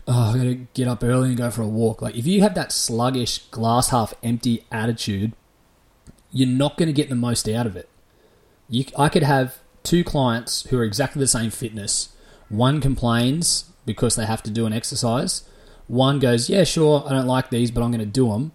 oh, 0.08 0.32
I 0.32 0.36
got 0.36 0.42
to 0.44 0.66
get 0.74 0.88
up 0.88 1.04
early 1.04 1.28
and 1.28 1.36
go 1.36 1.50
for 1.50 1.62
a 1.62 1.68
walk. 1.68 2.00
Like 2.00 2.16
if 2.16 2.26
you 2.26 2.40
have 2.40 2.54
that 2.54 2.72
sluggish, 2.72 3.38
glass 3.50 3.90
half 3.90 4.14
empty 4.22 4.64
attitude, 4.72 5.32
you're 6.32 6.48
not 6.48 6.76
going 6.76 6.88
to 6.88 6.92
get 6.92 7.08
the 7.08 7.14
most 7.14 7.48
out 7.48 7.66
of 7.66 7.76
it. 7.76 7.88
You, 8.68 8.86
I 8.98 9.08
could 9.08 9.22
have 9.22 9.58
two 9.82 10.02
clients 10.02 10.66
who 10.68 10.78
are 10.78 10.84
exactly 10.84 11.20
the 11.20 11.28
same 11.28 11.50
fitness 11.50 12.08
one 12.48 12.80
complains 12.80 13.70
because 13.84 14.16
they 14.16 14.26
have 14.26 14.42
to 14.44 14.50
do 14.50 14.66
an 14.66 14.72
exercise. 14.72 15.48
One 15.86 16.18
goes, 16.18 16.48
Yeah, 16.48 16.64
sure, 16.64 17.04
I 17.06 17.10
don't 17.10 17.26
like 17.26 17.50
these, 17.50 17.70
but 17.70 17.82
I'm 17.82 17.90
going 17.90 18.00
to 18.00 18.06
do 18.06 18.28
them. 18.28 18.52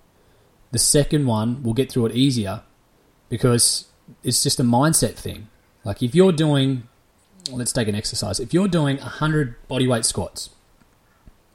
The 0.72 0.80
second 0.80 1.26
one 1.26 1.64
will 1.64 1.74
get 1.74 1.92
through 1.92 2.08
it 2.08 2.16
easier 2.16 2.64
because 3.30 3.88
it's 4.24 4.44
just 4.44 4.60
a 4.60 4.64
mindset 4.64 5.16
thing. 5.16 5.48
Like 5.84 6.04
if 6.04 6.14
you're 6.14 6.32
doing, 6.32 6.88
let's 7.52 7.74
take 7.74 7.88
an 7.88 7.96
exercise. 7.96 8.40
If 8.40 8.54
you're 8.54 8.68
doing 8.68 8.98
100 8.98 9.56
bodyweight 9.68 10.06
squats 10.06 10.52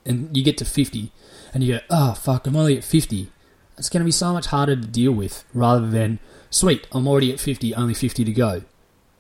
and 0.05 0.35
you 0.37 0.43
get 0.43 0.59
to 0.59 0.65
50 0.65 1.13
and 1.55 1.63
you 1.63 1.75
go, 1.75 1.81
oh, 1.91 2.15
fuck, 2.15 2.47
I'm 2.47 2.57
only 2.57 2.77
at 2.77 2.85
50, 2.85 3.31
it's 3.79 3.89
going 3.89 4.01
to 4.01 4.05
be 4.05 4.13
so 4.13 4.33
much 4.33 4.47
harder 4.47 4.77
to 4.77 4.87
deal 4.87 5.13
with 5.13 5.45
rather 5.53 5.89
than, 5.89 6.19
sweet, 6.51 6.87
I'm 6.93 7.07
already 7.07 7.33
at 7.33 7.41
50, 7.41 7.75
only 7.75 7.95
50 7.95 8.25
to 8.25 8.33
go. 8.33 8.63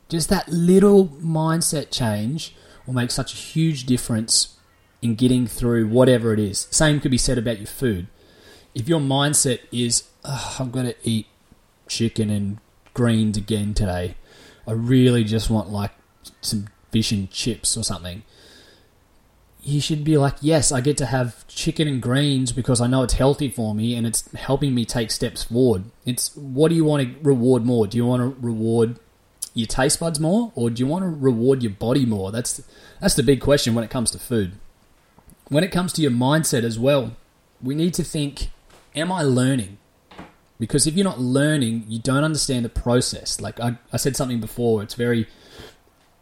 Just 0.09 0.29
that 0.29 0.49
little 0.49 1.09
mindset 1.09 1.91
change 1.91 2.55
will 2.87 2.95
make 2.95 3.11
such 3.11 3.33
a 3.33 3.37
huge 3.37 3.85
difference 3.85 4.57
in 5.03 5.15
getting 5.15 5.47
through 5.47 5.89
whatever 5.89 6.33
it 6.33 6.39
is. 6.39 6.69
Same 6.71 7.01
could 7.01 7.11
be 7.11 7.19
said 7.19 7.39
about 7.39 7.59
your 7.59 7.67
food. 7.67 8.07
If 8.75 8.89
your 8.89 9.01
mindset 9.01 9.61
is, 9.73 10.05
I'm 10.25 10.71
going 10.71 10.87
to 10.87 10.97
eat 11.03 11.27
chicken 11.89 12.31
and 12.31 12.59
greens 12.95 13.37
again 13.37 13.75
today. 13.75 14.17
I 14.67 14.73
really 14.73 15.25
just 15.25 15.51
want 15.51 15.71
like 15.71 15.93
some 16.41 16.69
fish 16.91 17.13
and 17.13 17.31
chips 17.31 17.77
or 17.77 17.85
something. 17.85 18.23
You 19.63 19.81
should 19.81 20.05
be 20.05 20.17
like, 20.17 20.37
yes, 20.41 20.71
I 20.71 20.81
get 20.81 20.97
to 20.99 21.07
have 21.07 21.47
chicken 21.49 21.89
and 21.89 22.01
greens 22.01 22.53
because 22.53 22.81
I 22.81 22.87
know 22.87 23.03
it's 23.03 23.15
healthy 23.15 23.51
for 23.51 23.75
me 23.75 23.97
and 23.97 24.07
it's 24.07 24.31
helping 24.33 24.75
me 24.75 24.85
take 24.85 25.11
steps 25.11 25.45
forward. 25.45 25.85
It's 26.05 26.37
what 26.37 26.69
do 26.69 26.75
you 26.75 26.85
want 26.85 27.03
to 27.03 27.15
reward 27.23 27.65
more? 27.65 27.87
Do 27.87 27.97
you 27.97 28.07
want 28.07 28.23
to 28.23 28.41
reward 28.41 28.99
your 29.57 29.67
taste 29.67 29.99
buds 29.99 30.21
more 30.21 30.53
or 30.55 30.69
do 30.69 30.81
you 30.81 30.87
want 30.87 31.03
to 31.03 31.09
reward 31.09 31.63
your 31.63 31.73
body 31.73 32.05
more? 32.05 32.31
That's 32.31 32.63
that's 33.01 33.15
the 33.15 33.23
big 33.23 33.41
question 33.41 33.75
when 33.75 33.85
it 33.85 33.91
comes 33.91 34.11
to 34.11 34.19
food. 34.19 34.53
When 35.49 35.65
it 35.65 35.73
comes 35.73 35.93
to 35.95 36.03
your 36.03 36.11
mindset 36.11 36.63
as 36.63 36.79
well, 36.79 37.17
we 37.63 37.75
need 37.75 37.95
to 37.95 38.05
think, 38.05 38.51
am 38.95 39.11
I 39.11 39.23
learning? 39.23 39.79
Because 40.59 40.87
if 40.87 40.95
you're 40.95 41.05
not 41.05 41.21
learning, 41.21 41.85
you 41.89 41.99
don't 41.99 42.23
understand 42.23 42.65
the 42.65 42.69
process. 42.69 43.41
Like 43.41 43.59
I, 43.59 43.79
I 43.93 43.97
said 43.97 44.15
something 44.15 44.41
before, 44.41 44.83
it's 44.83 44.95
very 44.95 45.27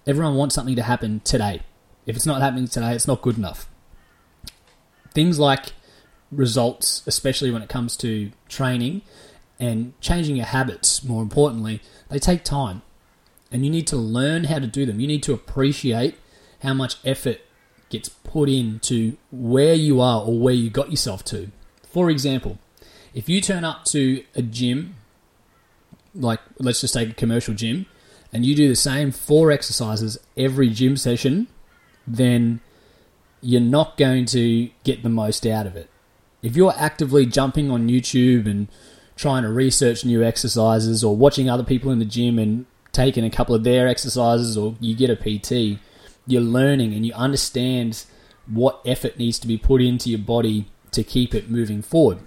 everyone 0.07 0.37
wants 0.37 0.55
something 0.55 0.77
to 0.77 0.83
happen 0.83 1.21
today. 1.25 1.63
If 2.07 2.15
it's 2.15 2.27
not 2.27 2.41
happening 2.41 2.69
today, 2.69 2.95
it's 2.95 3.09
not 3.09 3.21
good 3.21 3.37
enough. 3.37 3.69
Things 5.13 5.41
like 5.41 5.73
results, 6.31 7.03
especially 7.07 7.51
when 7.51 7.63
it 7.63 7.69
comes 7.69 7.97
to 7.99 8.31
training 8.49 9.03
and 9.59 9.99
changing 10.01 10.37
your 10.37 10.47
habits, 10.47 11.03
more 11.03 11.23
importantly, 11.23 11.81
they 12.11 12.19
take 12.21 12.45
time. 12.45 12.83
And 13.55 13.65
you 13.65 13.71
need 13.71 13.87
to 13.87 13.97
learn 13.97 14.45
how 14.45 14.59
to 14.59 14.67
do 14.67 14.85
them. 14.85 14.99
You 14.99 15.07
need 15.07 15.23
to 15.23 15.33
appreciate 15.33 16.17
how 16.63 16.75
much 16.75 16.97
effort 17.05 17.39
gets 17.89 18.09
put 18.09 18.49
into 18.49 19.17
where 19.31 19.75
you 19.75 20.01
are 20.01 20.23
or 20.23 20.37
where 20.37 20.53
you 20.53 20.71
got 20.71 20.91
yourself 20.91 21.25
to. 21.27 21.53
For 21.89 22.11
example, 22.11 22.59
if 23.15 23.29
you 23.29 23.41
turn 23.41 23.65
up 23.65 23.85
to 23.87 24.25
a 24.35 24.43
gym, 24.43 24.97
like 26.17 26.41
let's 26.59 26.81
just 26.81 26.95
take 26.95 27.11
a 27.11 27.15
commercial 27.15 27.55
gym, 27.55 27.87
and 28.33 28.45
you 28.45 28.57
do 28.57 28.67
the 28.67 28.75
same 28.75 29.13
four 29.13 29.53
exercises 29.53 30.19
every 30.37 30.69
gym 30.69 30.97
session, 30.97 31.47
then 32.09 32.59
you're 33.41 33.61
not 33.61 33.97
going 33.97 34.25
to 34.27 34.69
get 34.83 35.05
the 35.05 35.09
most 35.09 35.47
out 35.47 35.69
of 35.69 35.77
it. 35.77 35.89
If 36.43 36.57
you're 36.57 36.75
actively 36.77 37.25
jumping 37.25 37.71
on 37.71 37.87
YouTube 37.89 38.51
and 38.51 38.67
trying 39.15 39.45
to 39.45 39.49
research 39.49 40.05
new 40.05 40.25
exercises 40.25 41.05
or 41.05 41.15
watching 41.17 41.49
other 41.49 41.63
people 41.63 41.93
in 41.93 42.01
the 42.01 42.05
gym 42.05 42.37
and 42.37 42.67
taking 42.95 43.25
a 43.25 43.31
couple 43.31 43.55
of 43.55 43.65
their 43.65 43.87
exercises 43.87 44.57
or 44.57 44.77
you 44.81 44.95
get 44.95 45.11
a 45.11 45.17
PT, 45.17 45.79
you're 46.27 46.41
learning 46.41 46.95
and 46.95 47.05
you 47.05 47.13
understand 47.13 48.05
what 48.47 48.81
effort 48.87 49.19
needs 49.19 49.39
to 49.41 49.47
be 49.47 49.59
put 49.59 49.83
into 49.83 50.09
your 50.09 50.19
body 50.19 50.67
to 50.93 51.03
keep 51.03 51.35
it 51.35 51.51
moving 51.51 51.83
forward. 51.83 52.19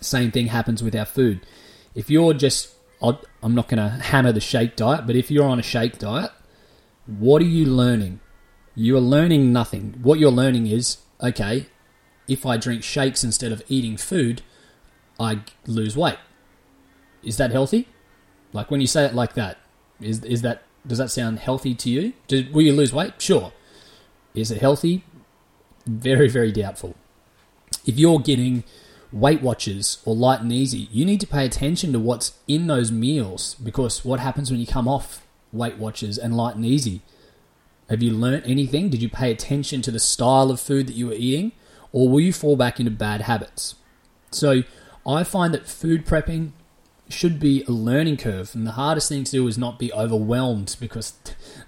Same 0.00 0.32
thing 0.32 0.48
happens 0.48 0.82
with 0.82 0.96
our 0.96 1.04
food. 1.04 1.46
If 1.94 2.10
you're 2.10 2.34
just, 2.34 2.74
I'm 3.00 3.54
not 3.54 3.68
going 3.68 3.78
to 3.78 3.88
hammer 3.88 4.32
the 4.32 4.40
shake 4.40 4.74
diet, 4.74 5.06
but 5.06 5.14
if 5.14 5.30
you're 5.30 5.46
on 5.46 5.60
a 5.60 5.62
shake 5.62 5.98
diet, 5.98 6.30
what 7.06 7.42
are 7.42 7.46
you 7.46 7.66
learning? 7.66 8.20
You 8.74 8.96
are 8.96 9.00
learning 9.00 9.52
nothing. 9.52 9.98
What 10.02 10.18
you're 10.18 10.30
learning 10.30 10.66
is, 10.66 10.98
okay, 11.22 11.66
if 12.26 12.46
I 12.46 12.56
drink 12.56 12.82
shakes 12.82 13.22
instead 13.22 13.52
of 13.52 13.62
eating 13.68 13.96
food, 13.96 14.42
I 15.20 15.40
lose 15.66 15.96
weight. 15.96 16.18
Is 17.22 17.36
that 17.36 17.50
healthy? 17.52 17.88
Like 18.52 18.70
when 18.70 18.80
you 18.80 18.86
say 18.86 19.04
it 19.04 19.14
like 19.14 19.34
that, 19.34 19.58
is 20.02 20.24
is 20.24 20.42
that 20.42 20.62
does 20.86 20.98
that 20.98 21.10
sound 21.10 21.38
healthy 21.38 21.74
to 21.74 21.90
you? 21.90 22.12
Did, 22.26 22.52
will 22.52 22.62
you 22.62 22.72
lose 22.72 22.92
weight? 22.92 23.14
Sure. 23.18 23.52
Is 24.34 24.50
it 24.50 24.60
healthy? 24.60 25.04
Very 25.86 26.28
very 26.28 26.52
doubtful. 26.52 26.94
If 27.84 27.98
you're 27.98 28.20
getting 28.20 28.64
Weight 29.12 29.42
Watchers 29.42 29.98
or 30.04 30.14
Light 30.14 30.40
and 30.40 30.52
Easy, 30.52 30.88
you 30.90 31.04
need 31.04 31.20
to 31.20 31.26
pay 31.26 31.44
attention 31.44 31.92
to 31.92 31.98
what's 31.98 32.38
in 32.48 32.66
those 32.66 32.90
meals 32.90 33.54
because 33.56 34.04
what 34.04 34.20
happens 34.20 34.50
when 34.50 34.60
you 34.60 34.66
come 34.66 34.88
off 34.88 35.26
Weight 35.52 35.76
Watchers 35.76 36.16
and 36.16 36.36
Light 36.36 36.56
and 36.56 36.64
Easy? 36.64 37.02
Have 37.90 38.02
you 38.02 38.12
learnt 38.12 38.46
anything? 38.46 38.88
Did 38.88 39.02
you 39.02 39.10
pay 39.10 39.30
attention 39.30 39.82
to 39.82 39.90
the 39.90 40.00
style 40.00 40.50
of 40.50 40.60
food 40.60 40.86
that 40.86 40.94
you 40.94 41.08
were 41.08 41.14
eating? 41.14 41.52
Or 41.92 42.08
will 42.08 42.20
you 42.20 42.32
fall 42.32 42.56
back 42.56 42.80
into 42.80 42.90
bad 42.90 43.22
habits? 43.22 43.74
So 44.30 44.62
I 45.06 45.24
find 45.24 45.52
that 45.52 45.68
food 45.68 46.06
prepping 46.06 46.52
should 47.12 47.38
be 47.38 47.62
a 47.64 47.70
learning 47.70 48.16
curve, 48.16 48.54
and 48.54 48.66
the 48.66 48.72
hardest 48.72 49.08
thing 49.08 49.24
to 49.24 49.30
do 49.30 49.46
is 49.46 49.58
not 49.58 49.78
be 49.78 49.92
overwhelmed 49.92 50.76
because 50.80 51.14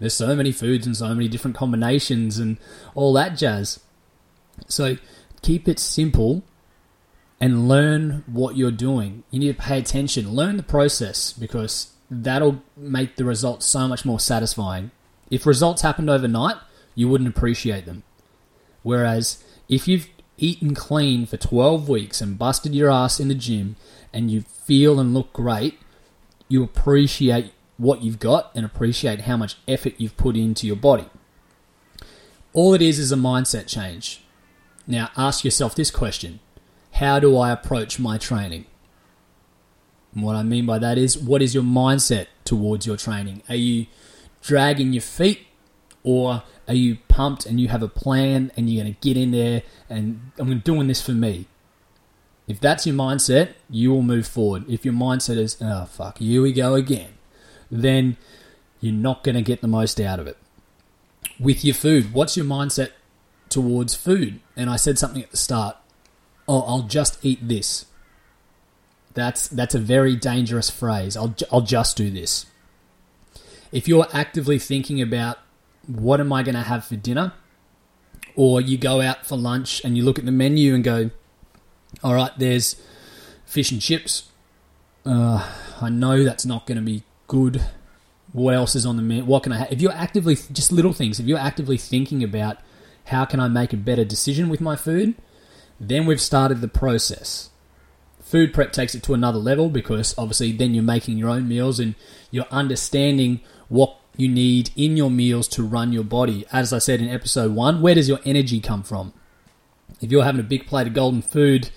there's 0.01 0.15
so 0.15 0.35
many 0.35 0.53
foods 0.53 0.87
and 0.87 0.97
so 0.97 1.15
many 1.15 1.29
different 1.29 1.57
combinations 1.57 2.39
and 2.39 2.59
all 2.95 3.13
that 3.13 3.37
jazz. 3.37 3.81
So 4.67 4.97
keep 5.43 5.69
it 5.69 5.79
simple 5.79 6.43
and 7.41 7.69
learn 7.69 8.25
what 8.27 8.57
you're 8.57 8.71
doing. 8.71 9.25
You 9.31 9.41
need 9.41 9.57
to 9.57 9.63
pay 9.63 9.79
attention, 9.79 10.33
learn 10.33 10.57
the 10.57 10.63
process 10.63 11.33
because 11.33 11.93
that'll 12.11 12.63
make 12.77 13.17
the 13.17 13.25
results 13.25 13.67
so 13.67 13.89
much 13.89 14.05
more 14.05 14.21
satisfying. 14.21 14.91
If 15.31 15.47
results 15.47 15.83
happened 15.83 16.11
overnight, 16.11 16.57
you 16.95 17.09
wouldn't 17.09 17.29
appreciate 17.29 17.87
them. 17.87 18.03
Whereas 18.83 19.43
if 19.69 19.89
you've 19.89 20.09
eaten 20.37 20.75
clean 20.75 21.27
for 21.27 21.37
12 21.37 21.89
weeks 21.89 22.21
and 22.21 22.39
busted 22.39 22.75
your 22.75 22.91
ass 22.91 23.21
in 23.21 23.29
the 23.29 23.35
gym 23.35 23.77
and 24.15 24.31
you 24.31 24.43
feel 24.43 24.99
and 24.99 25.13
look 25.13 25.33
great, 25.33 25.79
you 26.49 26.63
appreciate 26.63 27.53
what 27.77 28.03
you've 28.03 28.21
got 28.21 28.51
and 28.55 28.65
appreciate 28.65 29.23
how 29.23 29.37
much 29.37 29.57
effort 29.67 29.95
you've 29.99 30.17
put 30.17 30.37
into 30.37 30.67
your 30.67 30.77
body. 30.77 31.07
All 32.53 32.73
it 32.73 32.81
is 32.81 32.99
is 32.99 33.11
a 33.11 33.17
mindset 33.17 33.67
change. 33.67 34.23
Now 34.87 35.11
ask 35.17 35.45
yourself 35.45 35.75
this 35.75 35.91
question 35.91 36.41
how 36.93 37.19
do 37.19 37.37
I 37.37 37.51
approach 37.51 37.99
my 37.99 38.19
training? 38.19 38.67
And 40.15 40.23
what 40.23 40.37
I 40.37 40.45
mean 40.45 40.65
by 40.65 40.79
that 40.79 40.97
is, 40.97 41.19
what 41.19 41.43
is 41.43 41.53
your 41.53 41.65
mindset 41.65 42.29
towards 42.45 42.87
your 42.87 42.97
training? 42.97 43.43
Are 43.49 43.57
you 43.57 43.87
dragging 44.41 44.93
your 44.93 45.03
feet, 45.03 45.41
or 46.05 46.45
are 46.69 46.75
you 46.75 46.99
pumped 47.09 47.47
and 47.47 47.61
you 47.61 47.67
have 47.69 47.83
a 47.83 47.89
plan 47.89 48.53
and 48.57 48.71
you're 48.71 48.85
going 48.85 48.95
to 48.95 49.01
get 49.01 49.17
in 49.17 49.33
there 49.33 49.63
and 49.91 50.31
I'm 50.39 50.61
doing 50.61 50.87
this 50.87 51.03
for 51.03 51.13
me? 51.13 51.47
If 52.47 52.61
that's 52.61 52.87
your 52.87 52.95
mindset, 52.95 53.55
you 53.71 53.91
will 53.91 54.03
move 54.03 54.27
forward. 54.27 54.69
If 54.69 54.85
your 54.85 54.95
mindset 54.95 55.39
is, 55.39 55.57
oh 55.61 55.87
fuck, 55.87 56.19
here 56.19 56.43
we 56.43 56.53
go 56.53 56.75
again, 56.75 57.15
then 57.71 58.17
you're 58.81 58.93
not 58.93 59.25
going 59.25 59.35
to 59.35 59.43
get 59.43 59.63
the 59.63 59.69
most 59.69 59.99
out 60.01 60.21
of 60.21 60.27
it. 60.27 60.37
With 61.41 61.65
your 61.65 61.75
food, 61.75 62.13
what's 62.13 62.37
your 62.37 62.47
mindset 62.47 62.91
towards 63.49 63.95
food? 63.95 64.41
And 64.57 64.69
I 64.69 64.77
said 64.77 64.99
something 64.99 65.23
at 65.23 65.31
the 65.31 65.37
start 65.37 65.77
oh, 66.49 66.63
I'll 66.63 66.83
just 66.83 67.25
eat 67.25 67.47
this. 67.47 67.87
That's 69.15 69.49
that's 69.49 69.75
a 69.75 69.79
very 69.79 70.17
dangerous 70.17 70.71
phrase. 70.71 71.17
I'll 71.17 71.35
I'll 71.53 71.61
just 71.61 71.97
do 71.97 72.11
this. 72.11 72.47
If 73.71 73.89
you're 73.89 74.07
actively 74.13 74.59
thinking 74.59 75.01
about 75.01 75.39
what 75.87 76.21
am 76.21 76.33
I 76.33 76.43
going 76.43 76.55
to 76.55 76.63
have 76.63 76.85
for 76.85 76.97
dinner, 76.97 77.33
or 78.35 78.61
you 78.61 78.77
go 78.77 79.01
out 79.01 79.27
for 79.27 79.37
lunch 79.37 79.85
and 79.85 79.97
you 79.97 80.05
look 80.05 80.19
at 80.19 80.25
the 80.25 80.33
menu 80.33 80.75
and 80.75 80.83
go, 80.83 81.11
all 82.03 82.15
right, 82.15 82.33
there's 82.39 82.81
fish 83.47 83.71
and 83.71 83.81
chips. 83.81 84.31
Uh, 85.05 85.49
I 85.81 85.91
know 85.91 86.25
that's 86.25 86.47
not 86.47 86.67
going 86.67 86.77
to 86.77 86.83
be 86.83 87.03
good. 87.27 87.63
What 88.33 88.55
else 88.55 88.75
is 88.75 88.85
on 88.85 88.97
the 88.97 89.03
menu? 89.03 89.25
What 89.25 89.45
can 89.45 89.53
I 89.53 89.59
have? 89.59 89.73
If 89.73 89.81
you're 89.81 89.93
actively, 89.93 90.37
just 90.53 90.73
little 90.73 90.93
things, 90.93 91.21
if 91.21 91.27
you're 91.27 91.39
actively 91.39 91.77
thinking 91.77 92.25
about 92.25 92.59
how 93.07 93.25
can 93.25 93.39
I 93.39 93.49
make 93.49 93.73
a 93.73 93.77
better 93.77 94.05
decision 94.05 94.49
with 94.49 94.61
my 94.61 94.77
food, 94.77 95.15
then 95.79 96.07
we've 96.07 96.21
started 96.21 96.61
the 96.61 96.69
process. 96.69 97.51
Food 98.21 98.55
prep 98.55 98.73
takes 98.73 98.95
it 98.95 99.03
to 99.05 99.15
another 99.15 99.39
level 99.39 99.69
because 99.69 100.15
obviously 100.17 100.53
then 100.53 100.75
you're 100.75 100.83
making 100.83 101.19
your 101.19 101.29
own 101.29 101.47
meals 101.47 101.79
and 101.79 101.95
you're 102.31 102.47
understanding 102.51 103.41
what 103.69 103.99
you 104.17 104.29
need 104.29 104.71
in 104.77 104.97
your 104.97 105.11
meals 105.11 105.47
to 105.49 105.63
run 105.63 105.93
your 105.93 106.05
body. 106.05 106.45
As 106.51 106.73
I 106.73 106.79
said 106.79 107.01
in 107.01 107.09
episode 107.09 107.55
one, 107.55 107.83
where 107.83 107.95
does 107.95 108.09
your 108.09 108.21
energy 108.25 108.61
come 108.61 108.83
from? 108.83 109.13
If 110.01 110.11
you're 110.11 110.25
having 110.25 110.41
a 110.41 110.45
big 110.45 110.67
plate 110.67 110.87
of 110.87 110.95
golden 110.95 111.23
food, 111.23 111.71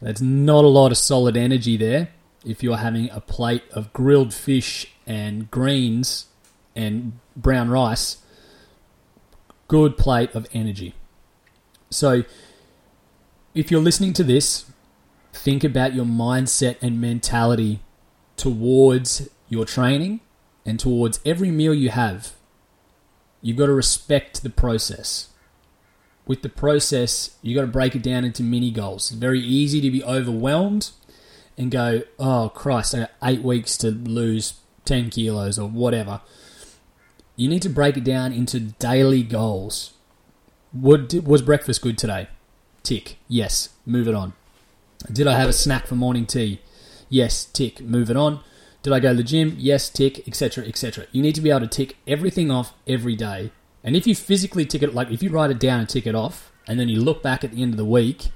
there's 0.00 0.22
not 0.22 0.64
a 0.64 0.68
lot 0.68 0.90
of 0.90 0.98
solid 0.98 1.36
energy 1.36 1.76
there. 1.76 2.08
If 2.44 2.62
you're 2.62 2.78
having 2.78 3.10
a 3.10 3.20
plate 3.20 3.64
of 3.72 3.92
grilled 3.92 4.32
fish 4.32 4.86
and 5.06 5.50
greens 5.50 6.26
and 6.74 7.18
brown 7.36 7.68
rice, 7.68 8.18
good 9.68 9.98
plate 9.98 10.34
of 10.34 10.46
energy. 10.52 10.94
So 11.90 12.24
if 13.54 13.70
you're 13.70 13.80
listening 13.80 14.12
to 14.14 14.24
this, 14.24 14.66
think 15.32 15.64
about 15.64 15.94
your 15.94 16.04
mindset 16.04 16.76
and 16.80 17.00
mentality 17.00 17.80
towards 18.36 19.28
your 19.48 19.64
training 19.64 20.20
and 20.64 20.78
towards 20.78 21.20
every 21.26 21.50
meal 21.50 21.74
you 21.74 21.90
have. 21.90 22.34
You've 23.42 23.56
got 23.56 23.66
to 23.66 23.72
respect 23.72 24.42
the 24.42 24.50
process. 24.50 25.29
With 26.30 26.42
the 26.42 26.48
process, 26.48 27.36
you've 27.42 27.56
got 27.56 27.62
to 27.62 27.66
break 27.66 27.96
it 27.96 28.04
down 28.04 28.24
into 28.24 28.44
mini 28.44 28.70
goals. 28.70 29.10
It's 29.10 29.18
very 29.18 29.40
easy 29.40 29.80
to 29.80 29.90
be 29.90 30.04
overwhelmed 30.04 30.92
and 31.58 31.72
go, 31.72 32.02
oh 32.20 32.52
Christ, 32.54 32.94
I 32.94 32.98
got 33.00 33.10
eight 33.24 33.42
weeks 33.42 33.76
to 33.78 33.90
lose 33.90 34.54
10 34.84 35.10
kilos 35.10 35.58
or 35.58 35.68
whatever. 35.68 36.20
You 37.34 37.48
need 37.48 37.62
to 37.62 37.68
break 37.68 37.96
it 37.96 38.04
down 38.04 38.32
into 38.32 38.60
daily 38.60 39.24
goals. 39.24 39.94
was 40.72 41.42
breakfast 41.42 41.82
good 41.82 41.98
today? 41.98 42.28
Tick. 42.84 43.16
Yes. 43.26 43.70
Move 43.84 44.06
it 44.06 44.14
on. 44.14 44.34
Did 45.10 45.26
I 45.26 45.36
have 45.36 45.48
a 45.48 45.52
snack 45.52 45.88
for 45.88 45.96
morning 45.96 46.26
tea? 46.26 46.60
Yes. 47.08 47.44
Tick. 47.44 47.80
Move 47.80 48.08
it 48.08 48.16
on. 48.16 48.38
Did 48.84 48.92
I 48.92 49.00
go 49.00 49.10
to 49.10 49.16
the 49.16 49.24
gym? 49.24 49.56
Yes, 49.58 49.90
tick, 49.90 50.28
etc., 50.28 50.64
etc. 50.64 51.06
You 51.10 51.22
need 51.22 51.34
to 51.34 51.40
be 51.40 51.50
able 51.50 51.62
to 51.62 51.66
tick 51.66 51.96
everything 52.06 52.52
off 52.52 52.72
every 52.86 53.16
day. 53.16 53.50
And 53.82 53.96
if 53.96 54.06
you 54.06 54.14
physically 54.14 54.66
tick 54.66 54.82
it, 54.82 54.94
like 54.94 55.10
if 55.10 55.22
you 55.22 55.30
write 55.30 55.50
it 55.50 55.58
down 55.58 55.80
and 55.80 55.88
tick 55.88 56.06
it 56.06 56.14
off, 56.14 56.52
and 56.66 56.78
then 56.78 56.88
you 56.88 57.00
look 57.00 57.22
back 57.22 57.42
at 57.42 57.52
the 57.52 57.62
end 57.62 57.72
of 57.72 57.78
the 57.78 57.84
week, 57.84 58.28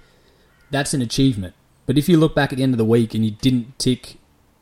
that's 0.70 0.94
an 0.94 1.02
achievement. 1.02 1.54
But 1.86 1.98
if 1.98 2.08
you 2.08 2.16
look 2.16 2.34
back 2.34 2.52
at 2.52 2.56
the 2.56 2.62
end 2.62 2.74
of 2.74 2.78
the 2.78 2.84
week 2.84 3.14
and 3.14 3.24
you 3.24 3.32
didn't 3.32 3.78
tick, 3.78 4.16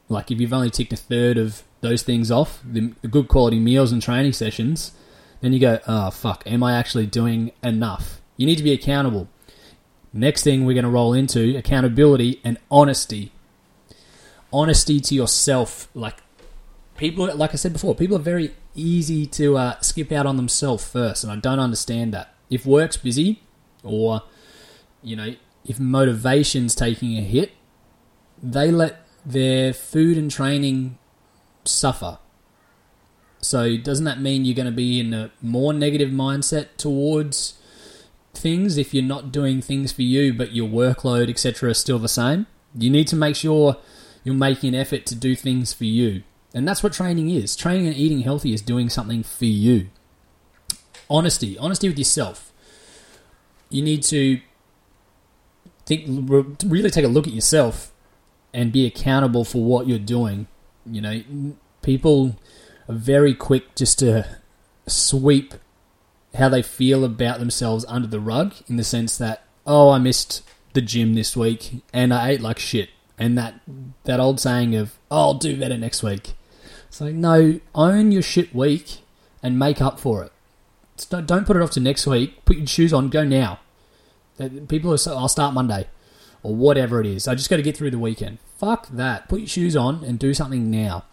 like 0.09 0.31
if 0.31 0.41
you've 0.41 0.53
only 0.53 0.71
ticked 0.71 0.93
a 0.93 0.97
third 0.97 1.39
of 1.39 1.63
those 1.81 2.03
things 2.03 2.31
off, 2.31 2.61
the, 2.65 2.93
the 3.01 3.09
good 3.09 3.29
quality 3.29 3.59
meals 3.59 3.93
and 3.93 4.03
training 4.03 4.33
sessions, 4.33 4.93
then 5.41 5.53
you 5.53 5.61
go, 5.61 5.79
oh 5.87 6.11
fuck, 6.11 6.43
am 6.47 6.63
I 6.63 6.75
actually 6.75 7.07
doing 7.07 7.53
enough? 7.63 8.21
You 8.37 8.47
need 8.47 8.57
to 8.57 8.65
be 8.65 8.73
accountable. 8.73 9.29
Next 10.13 10.43
thing 10.43 10.65
we're 10.65 10.75
going 10.75 10.85
to 10.85 10.91
roll 10.91 11.15
into 11.15 11.57
accountability 11.57 12.41
and 12.45 12.59
honesty. 12.71 13.33
Honesty 14.53 15.01
to 15.01 15.15
yourself. 15.15 15.89
Like 15.95 16.19
people, 16.97 17.35
like 17.35 17.53
I 17.53 17.57
said 17.57 17.73
before, 17.73 17.95
people 17.95 18.17
are 18.17 18.21
very 18.21 18.55
easy 18.75 19.27
to 19.27 19.57
uh, 19.57 19.81
skip 19.81 20.13
out 20.13 20.27
on 20.27 20.37
themselves 20.37 20.87
first, 20.87 21.25
and 21.25 21.33
I 21.33 21.37
don't 21.37 21.61
understand 21.61 22.13
that. 22.15 22.35
If 22.51 22.67
work's 22.67 22.97
busy, 22.97 23.43
or 23.83 24.23
you 25.03 25.17
know, 25.17 25.35
if 25.65 25.79
motivation's 25.81 26.75
taking 26.75 27.17
a 27.17 27.23
hit, 27.23 27.53
they 28.43 28.71
let 28.71 29.07
their 29.25 29.73
food 29.73 30.19
and 30.19 30.31
training 30.31 30.99
suffer. 31.65 32.19
So 33.41 33.77
doesn't 33.77 34.05
that 34.05 34.21
mean 34.21 34.45
you're 34.45 34.55
going 34.55 34.67
to 34.67 34.73
be 34.73 35.01
in 35.01 35.13
a 35.13 35.31
more 35.41 35.73
negative 35.73 36.11
mindset 36.11 36.77
towards 36.77 37.55
things 38.35 38.79
if 38.79 38.95
you're 38.95 39.03
not 39.03 39.33
doing 39.33 39.61
things 39.61 39.93
for 39.93 40.03
you, 40.03 40.33
but 40.33 40.53
your 40.53 40.69
workload, 40.69 41.29
etc., 41.29 41.71
is 41.71 41.79
still 41.79 41.99
the 41.99 42.09
same? 42.09 42.47
You 42.75 42.91
need 42.91 43.09
to 43.09 43.17
make 43.17 43.37
sure 43.37 43.77
you're 44.25 44.35
making 44.35 44.75
an 44.75 44.81
effort 44.81 45.07
to 45.07 45.15
do 45.15 45.35
things 45.35 45.73
for 45.73 45.85
you. 45.85 46.23
And 46.55 46.69
that's 46.69 46.83
what 46.83 46.93
training 46.93 47.31
is. 47.31 47.57
Training 47.57 47.87
and 47.87 47.97
eating 47.97 48.21
healthy 48.21 48.53
is 48.53 48.61
doing 48.61 48.89
something 48.89 49.23
for 49.23 49.47
you. 49.47 49.89
Honesty, 51.09 51.57
honesty 51.59 51.89
with 51.89 51.99
yourself. 51.99 52.53
You 53.71 53.83
need 53.83 54.03
to 54.05 54.41
think, 55.87 56.29
really 56.65 56.91
take 56.91 57.05
a 57.05 57.09
look 57.09 57.27
at 57.27 57.33
yourself 57.33 57.93
and 58.53 58.73
be 58.73 58.87
accountable 58.87 59.45
for 59.45 59.65
what 59.65 59.87
you're 59.87 59.99
doing. 59.99 60.47
You 60.85 61.01
know, 61.01 61.23
people 61.81 62.39
are 62.89 62.95
very 62.95 63.35
quick 63.35 63.75
just 63.75 63.99
to 64.01 64.27
sweep 64.87 65.55
how 66.35 66.49
they 66.49 66.63
feel 66.63 67.05
about 67.05 67.39
themselves 67.39 67.85
under 67.89 68.09
the 68.09 68.21
rug 68.21 68.55
in 68.69 68.77
the 68.77 68.85
sense 68.85 69.17
that, 69.19 69.45
oh, 69.67 69.91
I 69.91 69.99
missed 69.99 70.43
the 70.73 70.81
gym 70.81 71.15
this 71.15 71.37
week 71.37 71.83
and 71.93 72.13
I 72.13 72.31
ate 72.31 72.41
like 72.41 72.59
shit. 72.59 72.91
And 73.19 73.37
that 73.39 73.61
that 74.05 74.19
old 74.19 74.41
saying 74.41 74.75
of, 74.75 74.99
oh, 75.11 75.21
I'll 75.21 75.35
do 75.35 75.59
better 75.59 75.77
next 75.77 76.03
week. 76.03 76.33
It's 76.93 77.01
like, 77.01 77.15
no, 77.15 77.59
own 77.75 78.13
your 78.13 78.21
shit 78.21 78.55
week 78.55 78.99
and 79.43 79.59
make 79.59 79.81
up 79.81 79.99
for 79.99 80.25
it. 80.25 80.33
Don't, 81.09 81.27
don't 81.27 81.47
put 81.47 81.57
it 81.57 81.63
off 81.63 81.71
to 81.71 81.81
next 81.81 82.07
week. 82.07 82.45
Put 82.45 82.59
your 82.59 82.67
shoes 82.67 82.93
on, 82.93 83.09
go 83.09 83.25
now. 83.25 83.61
People 84.69 84.93
are, 84.93 84.99
so, 84.99 85.17
I'll 85.17 85.27
start 85.27 85.55
Monday 85.55 85.89
or 86.43 86.55
whatever 86.55 87.01
it 87.01 87.07
is. 87.07 87.27
I 87.27 87.35
just 87.35 87.49
got 87.49 87.57
to 87.57 87.63
get 87.63 87.79
through 87.79 87.93
the 87.93 87.99
weekend. 87.99 88.41
Fuck 88.59 88.89
that. 88.89 89.27
Put 89.31 89.41
your 89.41 89.49
shoes 89.49 89.75
on 89.75 90.05
and 90.05 90.19
do 90.19 90.35
something 90.35 90.71
now. 90.71 91.07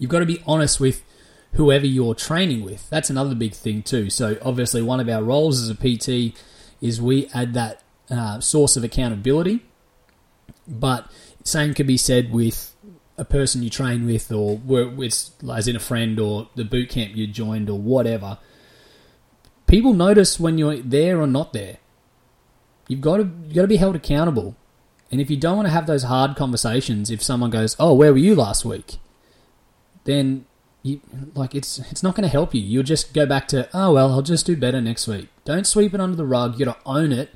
You've 0.00 0.10
got 0.10 0.18
to 0.18 0.26
be 0.26 0.42
honest 0.48 0.80
with 0.80 1.04
whoever 1.52 1.86
you're 1.86 2.16
training 2.16 2.64
with. 2.64 2.90
That's 2.90 3.08
another 3.08 3.36
big 3.36 3.52
thing 3.52 3.84
too. 3.84 4.10
So 4.10 4.36
obviously, 4.42 4.82
one 4.82 4.98
of 4.98 5.08
our 5.08 5.22
roles 5.22 5.62
as 5.62 5.68
a 5.68 5.76
PT 5.76 6.36
is 6.80 7.00
we 7.00 7.28
add 7.32 7.54
that 7.54 7.84
uh, 8.10 8.40
source 8.40 8.76
of 8.76 8.82
accountability. 8.82 9.64
But 10.66 11.08
same 11.44 11.72
could 11.72 11.86
be 11.86 11.96
said 11.96 12.32
with 12.32 12.71
a 13.22 13.24
person 13.24 13.62
you 13.62 13.70
train 13.70 14.04
with, 14.04 14.32
or 14.32 14.56
work 14.56 14.96
with, 14.96 15.30
as 15.48 15.68
in 15.68 15.76
a 15.76 15.80
friend, 15.80 16.18
or 16.18 16.48
the 16.56 16.64
boot 16.64 16.88
camp 16.90 17.14
you 17.14 17.28
joined, 17.28 17.70
or 17.70 17.78
whatever. 17.78 18.38
People 19.66 19.94
notice 19.94 20.40
when 20.40 20.58
you're 20.58 20.76
there 20.76 21.20
or 21.20 21.26
not 21.26 21.52
there. 21.52 21.78
You've 22.88 23.00
got 23.00 23.18
to 23.18 23.30
you've 23.44 23.54
got 23.54 23.62
to 23.62 23.68
be 23.68 23.76
held 23.76 23.96
accountable. 23.96 24.56
And 25.10 25.20
if 25.20 25.30
you 25.30 25.36
don't 25.36 25.56
want 25.56 25.66
to 25.66 25.72
have 25.72 25.86
those 25.86 26.04
hard 26.04 26.36
conversations, 26.36 27.10
if 27.10 27.22
someone 27.22 27.50
goes, 27.50 27.76
"Oh, 27.78 27.94
where 27.94 28.12
were 28.12 28.18
you 28.18 28.34
last 28.34 28.64
week?" 28.64 28.98
then 30.04 30.44
you 30.82 31.00
like 31.34 31.54
it's 31.54 31.78
it's 31.90 32.02
not 32.02 32.16
going 32.16 32.24
to 32.24 32.28
help 32.28 32.54
you. 32.54 32.60
You'll 32.60 32.82
just 32.82 33.14
go 33.14 33.24
back 33.24 33.46
to, 33.48 33.68
"Oh 33.72 33.92
well, 33.92 34.12
I'll 34.12 34.22
just 34.22 34.46
do 34.46 34.56
better 34.56 34.80
next 34.80 35.06
week." 35.06 35.28
Don't 35.44 35.66
sweep 35.66 35.94
it 35.94 36.00
under 36.00 36.16
the 36.16 36.24
rug. 36.24 36.58
You 36.58 36.66
got 36.66 36.80
to 36.80 36.88
own 36.88 37.12
it 37.12 37.30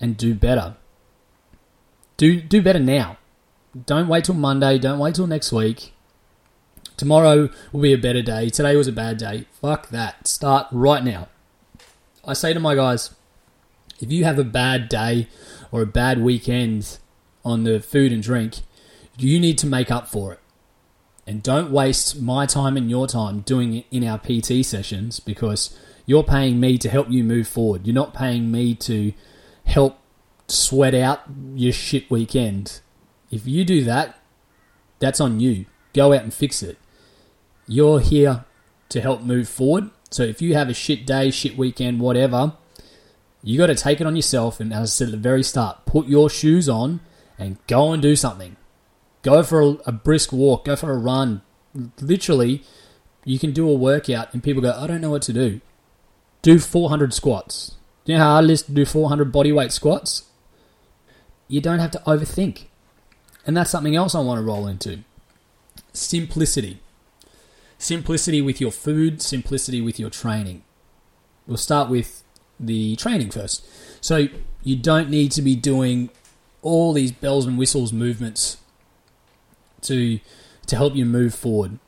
and 0.00 0.16
do 0.16 0.34
better. 0.34 0.76
Do 2.16 2.40
do 2.40 2.62
better 2.62 2.78
now. 2.78 3.18
Don't 3.84 4.08
wait 4.08 4.24
till 4.24 4.34
Monday. 4.34 4.78
Don't 4.78 4.98
wait 4.98 5.16
till 5.16 5.26
next 5.26 5.52
week. 5.52 5.92
Tomorrow 6.96 7.50
will 7.72 7.82
be 7.82 7.92
a 7.92 7.98
better 7.98 8.22
day. 8.22 8.48
Today 8.48 8.74
was 8.76 8.88
a 8.88 8.92
bad 8.92 9.18
day. 9.18 9.44
Fuck 9.60 9.90
that. 9.90 10.26
Start 10.26 10.68
right 10.72 11.04
now. 11.04 11.28
I 12.24 12.32
say 12.32 12.54
to 12.54 12.60
my 12.60 12.74
guys, 12.74 13.14
if 14.00 14.10
you 14.10 14.24
have 14.24 14.38
a 14.38 14.44
bad 14.44 14.88
day 14.88 15.28
or 15.70 15.82
a 15.82 15.86
bad 15.86 16.22
weekend 16.22 16.98
on 17.44 17.64
the 17.64 17.80
food 17.80 18.12
and 18.12 18.22
drink, 18.22 18.60
you 19.18 19.38
need 19.38 19.58
to 19.58 19.66
make 19.66 19.90
up 19.90 20.08
for 20.08 20.32
it. 20.32 20.40
And 21.26 21.42
don't 21.42 21.70
waste 21.70 22.20
my 22.20 22.46
time 22.46 22.76
and 22.76 22.88
your 22.88 23.06
time 23.06 23.40
doing 23.40 23.74
it 23.74 23.86
in 23.90 24.04
our 24.04 24.18
PT 24.18 24.64
sessions 24.64 25.20
because 25.20 25.76
you're 26.06 26.22
paying 26.22 26.60
me 26.60 26.78
to 26.78 26.88
help 26.88 27.10
you 27.10 27.24
move 27.24 27.48
forward. 27.48 27.86
You're 27.86 27.94
not 27.94 28.14
paying 28.14 28.50
me 28.50 28.74
to 28.76 29.12
help 29.64 29.98
sweat 30.48 30.94
out 30.94 31.22
your 31.54 31.72
shit 31.72 32.10
weekend. 32.10 32.80
If 33.30 33.46
you 33.46 33.64
do 33.64 33.84
that, 33.84 34.18
that's 34.98 35.20
on 35.20 35.40
you. 35.40 35.66
Go 35.92 36.12
out 36.12 36.22
and 36.22 36.32
fix 36.32 36.62
it. 36.62 36.78
You're 37.66 38.00
here 38.00 38.44
to 38.90 39.00
help 39.00 39.22
move 39.22 39.48
forward. 39.48 39.90
So 40.10 40.22
if 40.22 40.40
you 40.40 40.54
have 40.54 40.68
a 40.68 40.74
shit 40.74 41.06
day, 41.06 41.30
shit 41.30 41.56
weekend, 41.56 42.00
whatever, 42.00 42.54
you 43.42 43.58
got 43.58 43.66
to 43.66 43.74
take 43.74 44.00
it 44.00 44.06
on 44.06 44.16
yourself. 44.16 44.60
And 44.60 44.72
as 44.72 44.80
I 44.80 44.84
said 44.86 45.08
at 45.08 45.12
the 45.12 45.18
very 45.18 45.42
start, 45.42 45.84
put 45.86 46.06
your 46.06 46.30
shoes 46.30 46.68
on 46.68 47.00
and 47.38 47.58
go 47.66 47.92
and 47.92 48.00
do 48.00 48.16
something. 48.16 48.56
Go 49.22 49.42
for 49.42 49.60
a, 49.60 49.68
a 49.86 49.92
brisk 49.92 50.32
walk, 50.32 50.66
go 50.66 50.76
for 50.76 50.92
a 50.92 50.96
run. 50.96 51.42
Literally, 52.00 52.62
you 53.24 53.38
can 53.38 53.52
do 53.52 53.68
a 53.68 53.74
workout 53.74 54.32
and 54.32 54.42
people 54.42 54.62
go, 54.62 54.72
I 54.72 54.86
don't 54.86 55.00
know 55.00 55.10
what 55.10 55.22
to 55.22 55.32
do. 55.32 55.60
Do 56.42 56.58
400 56.58 57.12
squats. 57.12 57.74
Do 58.04 58.12
you 58.12 58.18
know 58.18 58.24
how 58.24 58.30
hard 58.32 58.44
it 58.44 58.50
is 58.50 58.62
to 58.62 58.72
do 58.72 58.84
400 58.84 59.32
bodyweight 59.32 59.72
squats? 59.72 60.26
You 61.48 61.60
don't 61.60 61.80
have 61.80 61.90
to 61.92 62.02
overthink. 62.06 62.66
And 63.46 63.56
that's 63.56 63.70
something 63.70 63.94
else 63.94 64.14
I 64.14 64.20
want 64.20 64.38
to 64.38 64.44
roll 64.44 64.66
into 64.66 65.04
simplicity. 65.92 66.80
Simplicity 67.78 68.42
with 68.42 68.60
your 68.60 68.72
food, 68.72 69.22
simplicity 69.22 69.80
with 69.80 70.00
your 70.00 70.10
training. 70.10 70.64
We'll 71.46 71.56
start 71.56 71.88
with 71.88 72.24
the 72.58 72.96
training 72.96 73.30
first. 73.30 73.66
So 74.00 74.28
you 74.62 74.76
don't 74.76 75.08
need 75.08 75.30
to 75.32 75.42
be 75.42 75.54
doing 75.54 76.10
all 76.62 76.92
these 76.92 77.12
bells 77.12 77.46
and 77.46 77.56
whistles 77.56 77.92
movements 77.92 78.56
to 79.82 80.18
to 80.66 80.76
help 80.76 80.96
you 80.96 81.04
move 81.04 81.34
forward. 81.34 81.78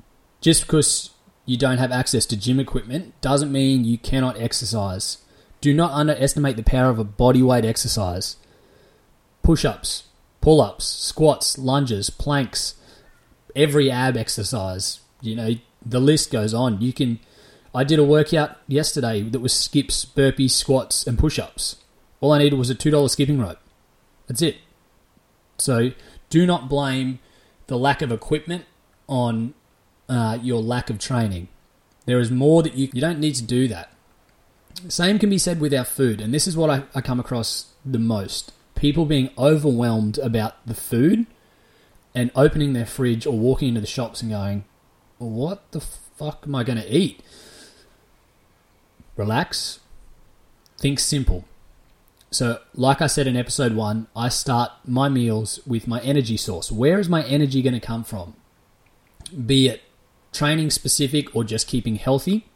Just 0.40 0.62
because 0.62 1.10
you 1.44 1.56
don't 1.56 1.78
have 1.78 1.90
access 1.90 2.26
to 2.26 2.36
gym 2.36 2.60
equipment 2.60 3.20
doesn't 3.20 3.50
mean 3.50 3.84
you 3.84 3.98
cannot 3.98 4.40
exercise. 4.40 5.18
Do 5.60 5.74
not 5.74 5.90
underestimate 5.90 6.56
the 6.56 6.62
power 6.62 6.90
of 6.90 7.00
a 7.00 7.04
bodyweight 7.04 7.64
exercise. 7.64 8.36
Push-ups, 10.40 10.44
pull-ups, 10.44 10.84
squats, 10.84 11.58
lunges, 11.58 12.10
planks, 12.10 12.74
every 13.54 13.90
ab 13.90 14.16
exercise. 14.16 15.00
You 15.20 15.36
know, 15.36 15.50
the 15.84 16.00
list 16.00 16.30
goes 16.30 16.54
on. 16.54 16.80
You 16.80 16.92
can 16.92 17.18
I 17.74 17.84
did 17.84 17.98
a 17.98 18.04
workout 18.04 18.56
yesterday 18.66 19.22
that 19.22 19.40
was 19.40 19.52
skips, 19.52 20.04
burpees, 20.04 20.50
squats, 20.50 21.06
and 21.06 21.18
push 21.18 21.38
ups. 21.38 21.76
All 22.20 22.32
I 22.32 22.38
needed 22.38 22.58
was 22.58 22.70
a 22.70 22.74
$2 22.74 23.08
skipping 23.10 23.38
rope. 23.38 23.58
That's 24.26 24.42
it. 24.42 24.56
So 25.58 25.92
do 26.30 26.46
not 26.46 26.68
blame 26.68 27.18
the 27.66 27.78
lack 27.78 28.02
of 28.02 28.10
equipment 28.10 28.64
on 29.06 29.54
uh, 30.08 30.38
your 30.42 30.62
lack 30.62 30.90
of 30.90 30.98
training. 30.98 31.48
There 32.06 32.18
is 32.18 32.30
more 32.30 32.62
that 32.62 32.74
you, 32.74 32.88
you 32.92 33.00
don't 33.00 33.20
need 33.20 33.34
to 33.36 33.44
do 33.44 33.68
that. 33.68 33.92
Same 34.88 35.18
can 35.18 35.28
be 35.28 35.38
said 35.38 35.60
with 35.60 35.74
our 35.74 35.84
food, 35.84 36.20
and 36.20 36.32
this 36.32 36.46
is 36.46 36.56
what 36.56 36.70
I, 36.70 36.84
I 36.94 37.00
come 37.00 37.20
across 37.20 37.72
the 37.84 37.98
most. 37.98 38.52
People 38.78 39.04
being 39.04 39.30
overwhelmed 39.36 40.18
about 40.18 40.66
the 40.66 40.74
food 40.74 41.26
and 42.14 42.30
opening 42.34 42.72
their 42.72 42.86
fridge 42.86 43.26
or 43.26 43.36
walking 43.38 43.68
into 43.68 43.80
the 43.80 43.86
shops 43.86 44.22
and 44.22 44.30
going, 44.30 44.64
What 45.18 45.70
the 45.72 45.80
fuck 45.80 46.44
am 46.46 46.54
I 46.54 46.64
going 46.64 46.78
to 46.78 46.88
eat? 46.96 47.22
relax, 49.16 49.80
think 50.78 51.00
simple. 51.00 51.44
So, 52.30 52.60
like 52.74 53.02
I 53.02 53.06
said 53.08 53.26
in 53.26 53.36
episode 53.36 53.74
one, 53.74 54.06
I 54.14 54.28
start 54.28 54.70
my 54.84 55.08
meals 55.08 55.60
with 55.66 55.88
my 55.88 56.00
energy 56.00 56.36
source. 56.36 56.70
Where 56.70 57.00
is 57.00 57.08
my 57.08 57.24
energy 57.24 57.62
going 57.62 57.74
to 57.74 57.80
come 57.80 58.04
from? 58.04 58.34
Be 59.46 59.68
it 59.68 59.82
training 60.32 60.70
specific 60.70 61.34
or 61.34 61.42
just 61.42 61.66
keeping 61.66 61.96
healthy. 61.96 62.46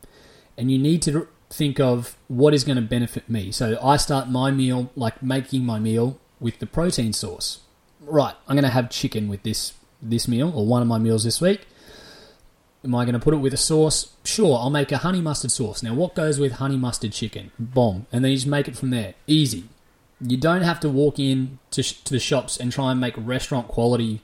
And 0.57 0.71
you 0.71 0.79
need 0.79 1.03
to 1.03 1.27
think 1.53 1.79
of 1.79 2.17
what 2.29 2.55
is 2.55 2.65
going 2.65 2.77
to 2.77 2.83
benefit 2.83 3.29
me. 3.29 3.53
So, 3.53 3.79
I 3.83 3.97
start 3.97 4.29
my 4.29 4.51
meal, 4.51 4.91
like 4.97 5.23
making 5.23 5.65
my 5.65 5.79
meal, 5.79 6.19
with 6.41 6.59
the 6.59 6.67
protein 6.67 7.13
source. 7.13 7.61
Right, 8.01 8.35
I'm 8.49 8.57
going 8.57 8.65
to 8.65 8.71
have 8.71 8.91
chicken 8.91 9.29
with 9.29 9.43
this 9.45 9.75
this 10.03 10.27
meal 10.27 10.53
or 10.55 10.67
one 10.67 10.83
of 10.83 10.89
my 10.89 10.99
meals 10.99 11.23
this 11.23 11.41
week. 11.41 11.67
Am 12.85 12.95
I 12.97 13.05
going 13.05 13.13
to 13.13 13.21
put 13.21 13.33
it 13.33 13.37
with 13.37 13.55
a 13.55 13.59
sauce? 13.59 14.13
Sure, 14.25 14.59
I'll 14.59 14.71
make 14.71 14.91
a 14.91 14.99
honey 14.99 15.21
mustard 15.21 15.53
sauce. 15.53 15.85
Now, 15.85 15.95
what 15.95 16.17
goes 16.17 16.41
with 16.41 16.55
honey 16.55 16.77
mustard 16.77 17.13
chicken? 17.13 17.53
Bomb. 17.57 18.07
And 18.11 18.25
then 18.25 18.33
you 18.33 18.37
just 18.37 18.49
make 18.49 18.67
it 18.67 18.77
from 18.77 18.91
there. 18.91 19.15
Easy. 19.29 19.65
You 20.21 20.37
don't 20.37 20.63
have 20.63 20.81
to 20.81 20.89
walk 20.89 21.21
in 21.21 21.61
to, 21.71 21.83
sh- 21.85 22.01
to 22.03 22.15
the 22.15 22.19
shops 22.19 22.57
and 22.57 22.73
try 22.73 22.91
and 22.91 23.01
make 23.01 23.15
restaurant 23.17 23.69
quality 23.69 24.21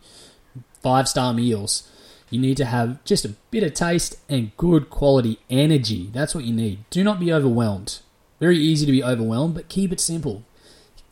five 0.82 1.08
star 1.08 1.32
meals. 1.32 1.87
You 2.30 2.40
need 2.40 2.56
to 2.58 2.64
have 2.64 3.02
just 3.04 3.24
a 3.24 3.34
bit 3.50 3.62
of 3.62 3.74
taste 3.74 4.18
and 4.28 4.56
good 4.56 4.90
quality 4.90 5.38
energy. 5.48 6.10
That's 6.12 6.34
what 6.34 6.44
you 6.44 6.52
need. 6.52 6.84
Do 6.90 7.02
not 7.02 7.20
be 7.20 7.32
overwhelmed. 7.32 8.00
Very 8.38 8.58
easy 8.58 8.86
to 8.86 8.92
be 8.92 9.02
overwhelmed, 9.02 9.54
but 9.54 9.68
keep 9.68 9.92
it 9.92 10.00
simple. 10.00 10.44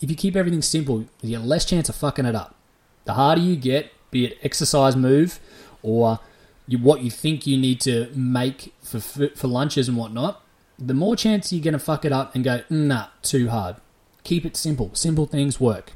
If 0.00 0.10
you 0.10 0.16
keep 0.16 0.36
everything 0.36 0.62
simple, 0.62 1.06
you 1.22 1.38
get 1.38 1.46
less 1.46 1.64
chance 1.64 1.88
of 1.88 1.96
fucking 1.96 2.26
it 2.26 2.34
up. 2.34 2.54
The 3.04 3.14
harder 3.14 3.40
you 3.40 3.56
get, 3.56 3.92
be 4.10 4.26
it 4.26 4.38
exercise 4.42 4.94
move 4.94 5.40
or 5.82 6.20
you, 6.66 6.78
what 6.78 7.00
you 7.00 7.10
think 7.10 7.46
you 7.46 7.56
need 7.56 7.80
to 7.82 8.10
make 8.14 8.74
for 8.82 9.00
for 9.00 9.46
lunches 9.46 9.88
and 9.88 9.96
whatnot, 9.96 10.42
the 10.78 10.94
more 10.94 11.16
chance 11.16 11.52
you're 11.52 11.62
going 11.62 11.72
to 11.72 11.78
fuck 11.78 12.04
it 12.04 12.12
up 12.12 12.34
and 12.34 12.44
go, 12.44 12.58
mm, 12.70 12.86
nah, 12.86 13.06
too 13.22 13.48
hard. 13.48 13.76
Keep 14.24 14.44
it 14.44 14.56
simple. 14.56 14.90
Simple 14.94 15.26
things 15.26 15.60
work. 15.60 15.92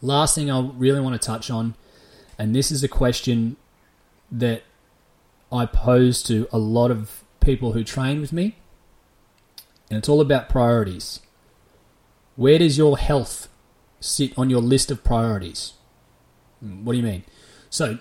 Last 0.00 0.34
thing 0.34 0.50
I 0.50 0.60
really 0.60 1.00
want 1.00 1.20
to 1.20 1.26
touch 1.26 1.50
on, 1.50 1.74
and 2.38 2.54
this 2.54 2.70
is 2.70 2.82
a 2.82 2.88
question 2.88 3.56
that 4.38 4.62
I 5.52 5.66
pose 5.66 6.22
to 6.24 6.48
a 6.52 6.58
lot 6.58 6.90
of 6.90 7.24
people 7.40 7.72
who 7.72 7.84
train 7.84 8.20
with 8.20 8.32
me, 8.32 8.56
and 9.88 9.98
it's 9.98 10.08
all 10.08 10.20
about 10.20 10.48
priorities. 10.48 11.20
Where 12.36 12.58
does 12.58 12.76
your 12.76 12.98
health 12.98 13.48
sit 14.00 14.36
on 14.36 14.50
your 14.50 14.60
list 14.60 14.90
of 14.90 15.04
priorities? 15.04 15.74
Hmm, 16.60 16.84
what 16.84 16.94
do 16.94 16.98
you 16.98 17.04
mean? 17.04 17.24
So, 17.70 17.98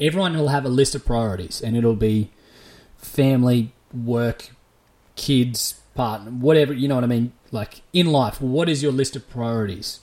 everyone 0.00 0.36
will 0.36 0.48
have 0.48 0.64
a 0.64 0.70
list 0.70 0.94
of 0.94 1.04
priorities, 1.04 1.60
and 1.60 1.76
it'll 1.76 1.94
be 1.94 2.30
family, 2.96 3.72
work, 3.92 4.50
kids, 5.14 5.80
partner, 5.94 6.30
whatever, 6.30 6.72
you 6.72 6.88
know 6.88 6.94
what 6.94 7.04
I 7.04 7.08
mean? 7.08 7.32
Like 7.50 7.82
in 7.92 8.06
life, 8.06 8.40
what 8.40 8.68
is 8.68 8.82
your 8.82 8.92
list 8.92 9.16
of 9.16 9.28
priorities? 9.28 10.00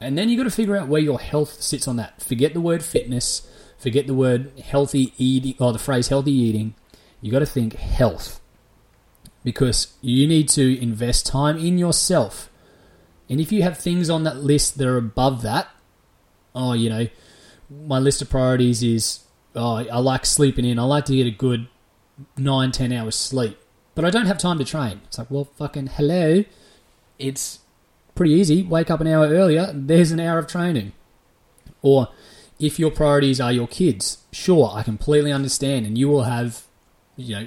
And 0.00 0.16
then 0.16 0.28
you've 0.28 0.38
got 0.38 0.44
to 0.44 0.54
figure 0.54 0.76
out 0.76 0.88
where 0.88 1.00
your 1.00 1.20
health 1.20 1.60
sits 1.60 1.88
on 1.88 1.96
that. 1.96 2.22
Forget 2.22 2.54
the 2.54 2.60
word 2.60 2.84
fitness, 2.84 3.48
forget 3.78 4.06
the 4.06 4.14
word 4.14 4.52
healthy 4.60 5.12
eating, 5.16 5.54
or 5.58 5.72
the 5.72 5.78
phrase 5.78 6.08
healthy 6.08 6.32
eating. 6.32 6.74
You 7.20 7.32
got 7.32 7.40
to 7.40 7.46
think 7.46 7.74
health 7.74 8.40
because 9.42 9.94
you 10.00 10.26
need 10.26 10.48
to 10.50 10.80
invest 10.80 11.26
time 11.26 11.56
in 11.56 11.78
yourself. 11.78 12.50
And 13.28 13.40
if 13.40 13.52
you 13.52 13.62
have 13.62 13.78
things 13.78 14.08
on 14.10 14.24
that 14.24 14.38
list 14.38 14.78
that 14.78 14.86
are 14.86 14.96
above 14.96 15.42
that, 15.42 15.68
oh, 16.54 16.72
you 16.72 16.88
know, 16.90 17.06
my 17.70 17.98
list 17.98 18.22
of 18.22 18.30
priorities 18.30 18.82
is 18.82 19.24
oh, 19.54 19.76
I 19.76 19.98
like 19.98 20.24
sleeping 20.26 20.64
in. 20.64 20.78
I 20.78 20.84
like 20.84 21.04
to 21.06 21.16
get 21.16 21.26
a 21.26 21.30
good 21.30 21.68
nine, 22.36 22.72
ten 22.72 22.92
hours 22.92 23.16
sleep, 23.16 23.58
but 23.94 24.04
I 24.04 24.10
don't 24.10 24.26
have 24.26 24.38
time 24.38 24.58
to 24.58 24.64
train. 24.64 25.00
It's 25.06 25.18
like, 25.18 25.30
well, 25.30 25.44
fucking 25.44 25.88
hello. 25.88 26.44
It's 27.18 27.60
pretty 28.14 28.32
easy. 28.32 28.62
Wake 28.62 28.90
up 28.90 29.00
an 29.00 29.06
hour 29.06 29.28
earlier. 29.28 29.70
There's 29.74 30.12
an 30.12 30.20
hour 30.20 30.38
of 30.38 30.46
training. 30.46 30.92
Or 31.82 32.08
if 32.58 32.78
your 32.78 32.90
priorities 32.90 33.40
are 33.40 33.52
your 33.52 33.68
kids, 33.68 34.18
sure, 34.32 34.70
I 34.74 34.82
completely 34.82 35.32
understand, 35.32 35.86
and 35.86 35.96
you 35.96 36.08
will 36.08 36.24
have, 36.24 36.64
you 37.16 37.34
know, 37.34 37.46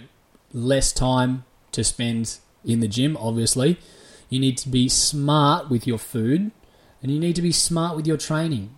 less 0.53 0.91
time 0.91 1.43
to 1.73 1.83
spend 1.83 2.37
in 2.63 2.79
the 2.79 2.87
gym. 2.87 3.17
Obviously, 3.17 3.77
you 4.29 4.39
need 4.39 4.57
to 4.59 4.69
be 4.69 4.87
smart 4.87 5.69
with 5.69 5.85
your 5.85 5.97
food, 5.97 6.51
and 7.01 7.11
you 7.11 7.19
need 7.19 7.35
to 7.35 7.41
be 7.41 7.51
smart 7.51 7.95
with 7.95 8.07
your 8.07 8.17
training. 8.17 8.77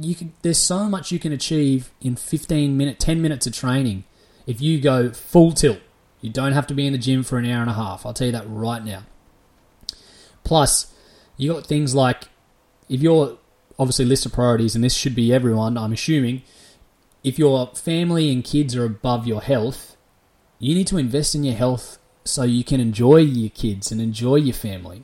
You 0.00 0.14
can 0.14 0.32
there's 0.42 0.58
so 0.58 0.88
much 0.88 1.10
you 1.10 1.18
can 1.18 1.32
achieve 1.32 1.90
in 2.00 2.14
15 2.14 2.76
minute 2.76 3.00
10 3.00 3.20
minutes 3.20 3.48
of 3.48 3.52
training 3.52 4.04
if 4.46 4.60
you 4.60 4.80
go 4.80 5.10
full 5.10 5.50
tilt. 5.50 5.80
You 6.20 6.30
don't 6.30 6.52
have 6.52 6.68
to 6.68 6.74
be 6.74 6.86
in 6.86 6.92
the 6.92 7.00
gym 7.00 7.24
for 7.24 7.36
an 7.36 7.46
hour 7.46 7.62
and 7.62 7.70
a 7.70 7.74
half. 7.74 8.06
I'll 8.06 8.12
tell 8.12 8.28
you 8.28 8.32
that 8.32 8.44
right 8.46 8.84
now. 8.84 9.02
Plus 10.44 10.94
you 11.36 11.52
got 11.52 11.66
things 11.66 11.96
like 11.96 12.28
if 12.88 13.00
you're 13.00 13.38
obviously 13.82 14.04
list 14.04 14.26
of 14.26 14.32
priorities 14.32 14.74
and 14.74 14.82
this 14.82 14.94
should 14.94 15.14
be 15.14 15.32
everyone 15.32 15.76
i'm 15.76 15.92
assuming 15.92 16.42
if 17.22 17.38
your 17.38 17.66
family 17.74 18.32
and 18.32 18.44
kids 18.44 18.74
are 18.74 18.84
above 18.84 19.26
your 19.26 19.42
health 19.42 19.96
you 20.58 20.74
need 20.74 20.86
to 20.86 20.98
invest 20.98 21.34
in 21.34 21.44
your 21.44 21.54
health 21.54 21.98
so 22.24 22.42
you 22.44 22.64
can 22.64 22.80
enjoy 22.80 23.16
your 23.16 23.50
kids 23.50 23.92
and 23.92 24.00
enjoy 24.00 24.36
your 24.36 24.54
family 24.54 25.02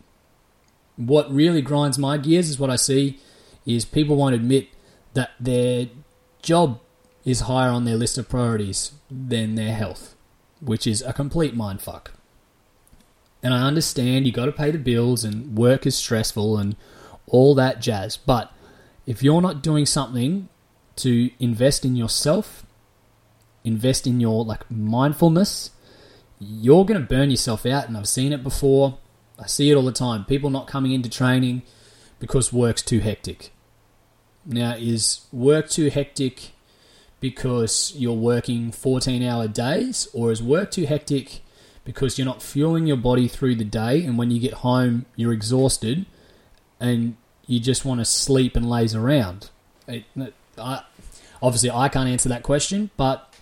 what 0.97 1.33
really 1.33 1.61
grinds 1.61 1.99
my 1.99 2.17
gears 2.17 2.49
is 2.49 2.59
what 2.59 2.71
i 2.71 2.77
see 2.77 3.19
is 3.67 3.85
people 3.85 4.17
won't 4.17 4.35
admit 4.35 4.69
that 5.15 5.33
their 5.39 5.89
job 6.43 6.81
is 7.25 7.41
higher 7.41 7.71
on 7.71 7.85
their 7.85 7.97
list 7.97 8.17
of 8.17 8.29
priorities 8.29 8.93
than 9.11 9.55
their 9.55 9.75
health, 9.75 10.15
which 10.61 10.87
is 10.87 11.03
a 11.03 11.13
complete 11.13 11.55
mindfuck. 11.55 12.09
And 13.43 13.53
I 13.53 13.67
understand 13.67 14.27
you 14.27 14.33
got 14.33 14.47
to 14.47 14.53
pay 14.53 14.71
the 14.71 14.79
bills 14.79 15.25
and 15.25 15.57
work 15.57 15.87
is 15.87 15.95
stressful 15.95 16.57
and 16.57 16.77
all 17.27 17.55
that 17.55 17.81
jazz, 17.81 18.17
but 18.17 18.53
if 19.09 19.23
you're 19.23 19.41
not 19.41 19.63
doing 19.63 19.87
something 19.87 20.51
to 20.97 21.31
invest 21.41 21.83
in 21.83 21.97
yourself, 21.97 22.67
invest 23.65 24.07
in 24.07 24.21
your 24.21 24.45
like 24.45 24.71
mindfulness, 24.71 25.71
you're 26.39 26.85
going 26.85 27.01
to 27.01 27.07
burn 27.07 27.31
yourself 27.31 27.65
out 27.65 27.89
and 27.89 27.97
I've 27.97 28.07
seen 28.07 28.35
it 28.35 28.45
before. 28.45 28.99
I 29.39 29.47
see 29.47 29.71
it 29.71 29.77
all 29.77 29.83
the 29.83 29.93
time. 29.93 30.27
People 30.27 30.51
not 30.51 30.67
coming 30.67 30.93
into 30.93 31.09
training 31.09 31.63
because 32.19 32.53
work's 32.53 32.83
too 32.83 33.01
hectic. 33.01 33.51
Now, 34.45 34.75
is 34.77 35.27
work 35.33 35.71
too 35.71 35.89
hectic 35.89 36.51
because 37.19 37.95
you're 37.97 38.13
working 38.13 38.71
14 38.73 39.23
hour 39.23 39.49
days, 39.49 40.07
or 40.13 40.31
is 40.33 40.43
work 40.43 40.71
too 40.71 40.85
hectic 40.85 41.41
because 41.83 42.19
you're 42.19 42.27
not 42.27 42.43
fueling 42.43 42.87
your 42.87 42.99
body 42.99 43.27
through 43.27 43.55
the 43.55 43.65
day 43.65 44.05
and 44.05 44.19
when 44.19 44.31
you 44.31 44.39
get 44.39 44.53
home 44.53 45.07
you're 45.17 45.33
exhausted 45.33 46.05
and 46.79 47.17
you 47.49 47.59
just 47.59 47.85
want 47.85 47.99
to 47.99 48.05
sleep 48.05 48.55
and 48.55 48.71
laze 48.71 48.95
around? 48.95 49.51
It, 49.89 50.05
I, 50.57 50.83
obviously, 51.43 51.71
I 51.71 51.89
can't 51.89 52.09
answer 52.09 52.29
that 52.29 52.45
question, 52.45 52.91
but 52.97 53.35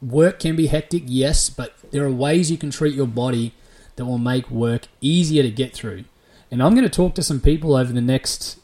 work 0.00 0.38
can 0.38 0.56
be 0.56 0.68
hectic, 0.68 1.02
yes, 1.06 1.50
but 1.50 1.74
there 1.90 2.04
are 2.04 2.10
ways 2.10 2.50
you 2.50 2.56
can 2.56 2.70
treat 2.70 2.94
your 2.94 3.06
body 3.06 3.52
that 3.96 4.06
will 4.06 4.18
make 4.18 4.50
work 4.50 4.86
easier 5.00 5.42
to 5.42 5.50
get 5.50 5.74
through. 5.74 6.04
And 6.50 6.62
I'm 6.62 6.74
going 6.74 6.84
to 6.84 6.90
talk 6.90 7.14
to 7.16 7.22
some 7.22 7.40
people 7.40 7.74
over 7.74 7.92
the 7.92 8.00
next 8.00 8.58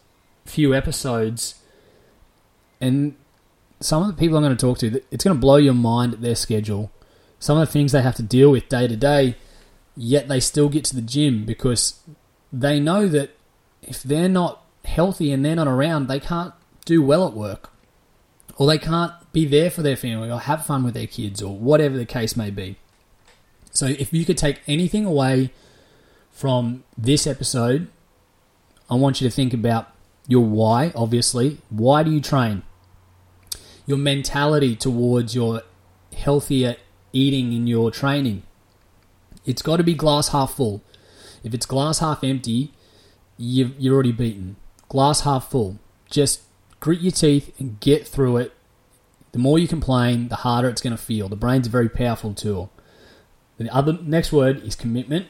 few 0.45 0.75
episodes, 0.75 1.57
and 2.81 3.17
some 3.81 4.03
of 4.03 4.09
the 4.09 4.15
people 4.15 4.37
I'm 4.37 4.45
going 4.45 4.57
to 4.57 4.67
talk 4.67 4.79
to, 4.79 5.03
it's 5.11 5.25
going 5.25 5.37
to 5.37 5.41
blow 5.41 5.57
your 5.57 5.75
mind 5.75 6.15
at 6.15 6.21
their 6.21 6.37
schedule. 6.37 6.93
Some 7.41 7.59
of 7.59 7.67
the 7.67 7.73
things 7.73 7.93
they 7.93 8.03
have 8.03 8.17
to 8.17 8.23
deal 8.23 8.51
with 8.51 8.69
day 8.69 8.87
to 8.87 8.97
day, 8.97 9.37
yet 9.97 10.29
they 10.29 10.39
still 10.39 10.69
get 10.69 10.85
to 10.85 10.95
the 10.95 11.03
gym 11.03 11.45
because 11.45 11.99
they 12.53 12.79
know 12.79 13.09
that 13.09 13.31
if 13.91 14.05
they're 14.05 14.29
not 14.29 14.65
healthy 14.85 15.33
and 15.33 15.45
they're 15.45 15.57
not 15.57 15.67
around, 15.67 16.07
they 16.07 16.21
can't 16.21 16.55
do 16.85 17.03
well 17.03 17.27
at 17.27 17.35
work. 17.35 17.71
Or 18.57 18.67
they 18.69 18.79
can't 18.79 19.13
be 19.33 19.45
there 19.45 19.71
for 19.71 19.83
their 19.83 19.97
family 19.97 20.31
or 20.31 20.39
have 20.39 20.65
fun 20.65 20.85
with 20.85 20.95
their 20.95 21.09
kids 21.09 21.43
or 21.43 21.57
whatever 21.57 21.97
the 21.97 22.07
case 22.07 22.37
may 22.37 22.51
be. 22.51 22.77
So, 23.73 23.87
if 23.87 24.13
you 24.13 24.25
could 24.25 24.39
take 24.39 24.61
anything 24.67 25.05
away 25.05 25.53
from 26.31 26.85
this 26.97 27.27
episode, 27.27 27.89
I 28.89 28.95
want 28.95 29.21
you 29.21 29.29
to 29.29 29.35
think 29.35 29.53
about 29.53 29.93
your 30.27 30.45
why, 30.45 30.93
obviously. 30.95 31.59
Why 31.69 32.03
do 32.03 32.11
you 32.11 32.21
train? 32.21 32.63
Your 33.87 33.99
mentality 33.99 34.77
towards 34.77 35.35
your 35.35 35.63
healthier 36.17 36.77
eating 37.13 37.53
in 37.53 37.67
your 37.67 37.91
training. 37.91 38.45
It's 39.45 39.63
got 39.63 39.79
to 39.79 39.85
be 39.85 39.95
glass 39.95 40.29
half 40.29 40.55
full. 40.55 40.83
If 41.43 41.55
it's 41.55 41.67
glass 41.67 42.01
half 42.01 42.23
empty, 42.23 42.73
you've, 43.41 43.79
you're 43.79 43.95
already 43.95 44.13
beaten. 44.13 44.57
Glass 44.89 45.23
half 45.23 45.51
full. 45.51 45.79
Just 46.11 46.43
grit 46.79 47.01
your 47.01 47.13
teeth 47.13 47.53
and 47.59 47.81
get 47.81 48.07
through 48.07 48.37
it. 48.37 48.53
The 49.33 49.39
more 49.39 49.59
you 49.59 49.69
complain, 49.69 50.29
the 50.29 50.37
harder 50.37 50.69
it's 50.69 50.83
going 50.83 50.97
to 50.97 51.03
feel. 51.03 51.29
The 51.29 51.37
brain's 51.37 51.67
a 51.67 51.71
very 51.71 51.89
powerful 51.89 52.35
tool. 52.35 52.71
The 53.59 53.73
other 53.75 53.99
next 54.03 54.33
word 54.33 54.65
is 54.65 54.75
commitment, 54.75 55.27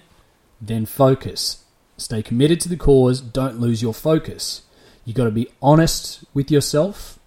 then 0.61 0.87
focus. 0.87 1.65
Stay 1.97 2.23
committed 2.23 2.61
to 2.61 2.69
the 2.69 2.77
cause, 2.77 3.21
don't 3.21 3.61
lose 3.61 3.83
your 3.83 3.93
focus. 3.93 4.63
You've 5.05 5.17
got 5.17 5.25
to 5.25 5.31
be 5.31 5.49
honest 5.61 6.25
with 6.33 6.51
yourself 6.51 7.19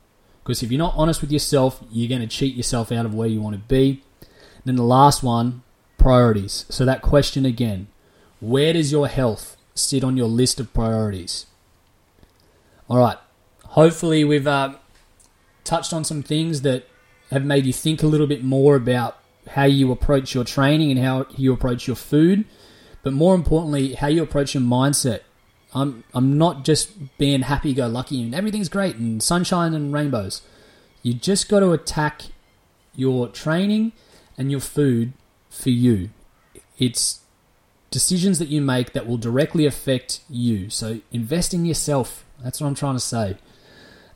because 0.44 0.64
if 0.64 0.72
you're 0.72 0.80
not 0.80 0.94
honest 0.98 1.22
with 1.22 1.32
yourself, 1.32 1.82
you're 1.92 2.10
going 2.10 2.22
to 2.22 2.28
cheat 2.28 2.56
yourself 2.56 2.92
out 2.92 3.06
of 3.06 3.14
where 3.14 3.28
you 3.28 3.42
want 3.42 3.56
to 3.56 3.62
be. 3.62 4.04
then 4.66 4.76
the 4.76 4.84
last 4.84 5.24
one, 5.24 5.64
priorities. 5.98 6.66
So 6.70 6.86
that 6.86 7.02
question 7.02 7.46
again, 7.46 7.88
where 8.40 8.74
does 8.74 8.92
your 8.92 9.08
health 9.08 9.56
sit 9.76 10.04
on 10.04 10.18
your 10.18 10.28
list 10.28 10.60
of 10.60 10.74
priorities? 10.74 11.46
All 12.90 12.98
right. 12.98 13.18
Hopefully 13.66 14.24
we've 14.24 14.48
uh, 14.48 14.76
touched 15.64 15.94
on 15.94 16.04
some 16.04 16.22
things 16.22 16.62
that 16.62 16.88
have 17.32 17.44
made 17.44 17.66
you 17.66 17.74
think 17.74 18.04
a 18.04 18.08
little 18.08 18.28
bit 18.28 18.44
more 18.44 18.76
about 18.76 19.18
how 19.52 19.64
you 19.66 19.92
approach 19.92 20.36
your 20.36 20.44
training 20.44 20.92
and 20.92 21.00
how 21.00 21.26
you 21.36 21.52
approach 21.52 21.88
your 21.88 21.96
food, 21.96 22.46
but 23.02 23.14
more 23.14 23.36
importantly, 23.36 23.94
how 23.94 24.08
you 24.08 24.22
approach 24.22 24.54
your 24.54 24.64
mindset 24.64 25.22
I'm 25.74 26.04
I'm 26.14 26.38
not 26.38 26.64
just 26.64 27.18
being 27.18 27.42
happy 27.42 27.74
go 27.74 27.88
lucky 27.88 28.22
and 28.22 28.36
everything's 28.36 28.70
great 28.70 28.96
and 28.96 29.22
sunshine 29.22 29.74
and 29.74 29.94
rainbows. 29.94 30.42
You 31.02 31.14
just 31.14 31.50
got 31.50 31.60
to 31.60 31.72
attack 31.72 32.24
your 32.96 33.28
training 33.28 33.92
and 34.38 34.52
your 34.52 34.60
food 34.60 35.14
for 35.50 35.70
you. 35.70 36.12
It's 36.78 37.22
decisions 37.94 38.40
that 38.40 38.48
you 38.48 38.60
make 38.60 38.94
that 38.94 39.06
will 39.06 39.18
directly 39.18 39.68
affect 39.68 40.22
you. 40.28 40.70
So 40.70 41.00
invest 41.12 41.54
in 41.54 41.64
yourself. 41.64 42.26
That's 42.44 42.60
what 42.60 42.68
I'm 42.68 42.76
trying 42.76 42.96
to 42.96 43.00
say. 43.00 43.38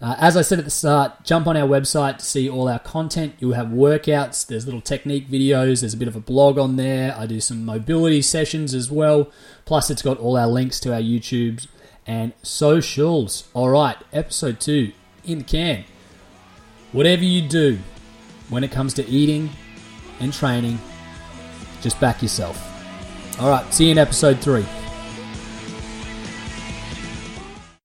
Uh, 0.01 0.15
as 0.17 0.35
I 0.35 0.41
said 0.41 0.59
at 0.59 0.65
the 0.65 0.71
start, 0.71 1.23
jump 1.23 1.47
on 1.47 1.55
our 1.55 1.67
website 1.67 2.17
to 2.17 2.25
see 2.25 2.49
all 2.49 2.67
our 2.67 2.79
content. 2.79 3.35
You'll 3.39 3.53
have 3.53 3.67
workouts, 3.67 4.45
there's 4.45 4.65
little 4.65 4.81
technique 4.81 5.27
videos, 5.27 5.81
there's 5.81 5.93
a 5.93 5.97
bit 5.97 6.07
of 6.07 6.15
a 6.15 6.19
blog 6.19 6.57
on 6.57 6.75
there. 6.75 7.15
I 7.17 7.25
do 7.25 7.39
some 7.39 7.65
mobility 7.65 8.21
sessions 8.21 8.73
as 8.73 8.91
well. 8.91 9.31
Plus, 9.65 9.89
it's 9.89 10.01
got 10.01 10.19
all 10.19 10.37
our 10.37 10.47
links 10.47 10.79
to 10.81 10.93
our 10.93 11.01
YouTubes 11.01 11.67
and 12.05 12.33
socials. 12.43 13.47
All 13.53 13.69
right, 13.69 13.97
episode 14.11 14.59
two 14.59 14.91
in 15.23 15.39
the 15.39 15.43
can. 15.43 15.85
Whatever 16.91 17.23
you 17.23 17.47
do 17.47 17.79
when 18.49 18.63
it 18.63 18.71
comes 18.71 18.93
to 18.95 19.07
eating 19.07 19.49
and 20.19 20.31
training, 20.33 20.79
just 21.81 21.99
back 21.99 22.21
yourself. 22.21 22.76
All 23.39 23.50
right, 23.50 23.71
see 23.73 23.86
you 23.86 23.91
in 23.91 23.97
episode 23.97 24.39
three. 24.39 24.65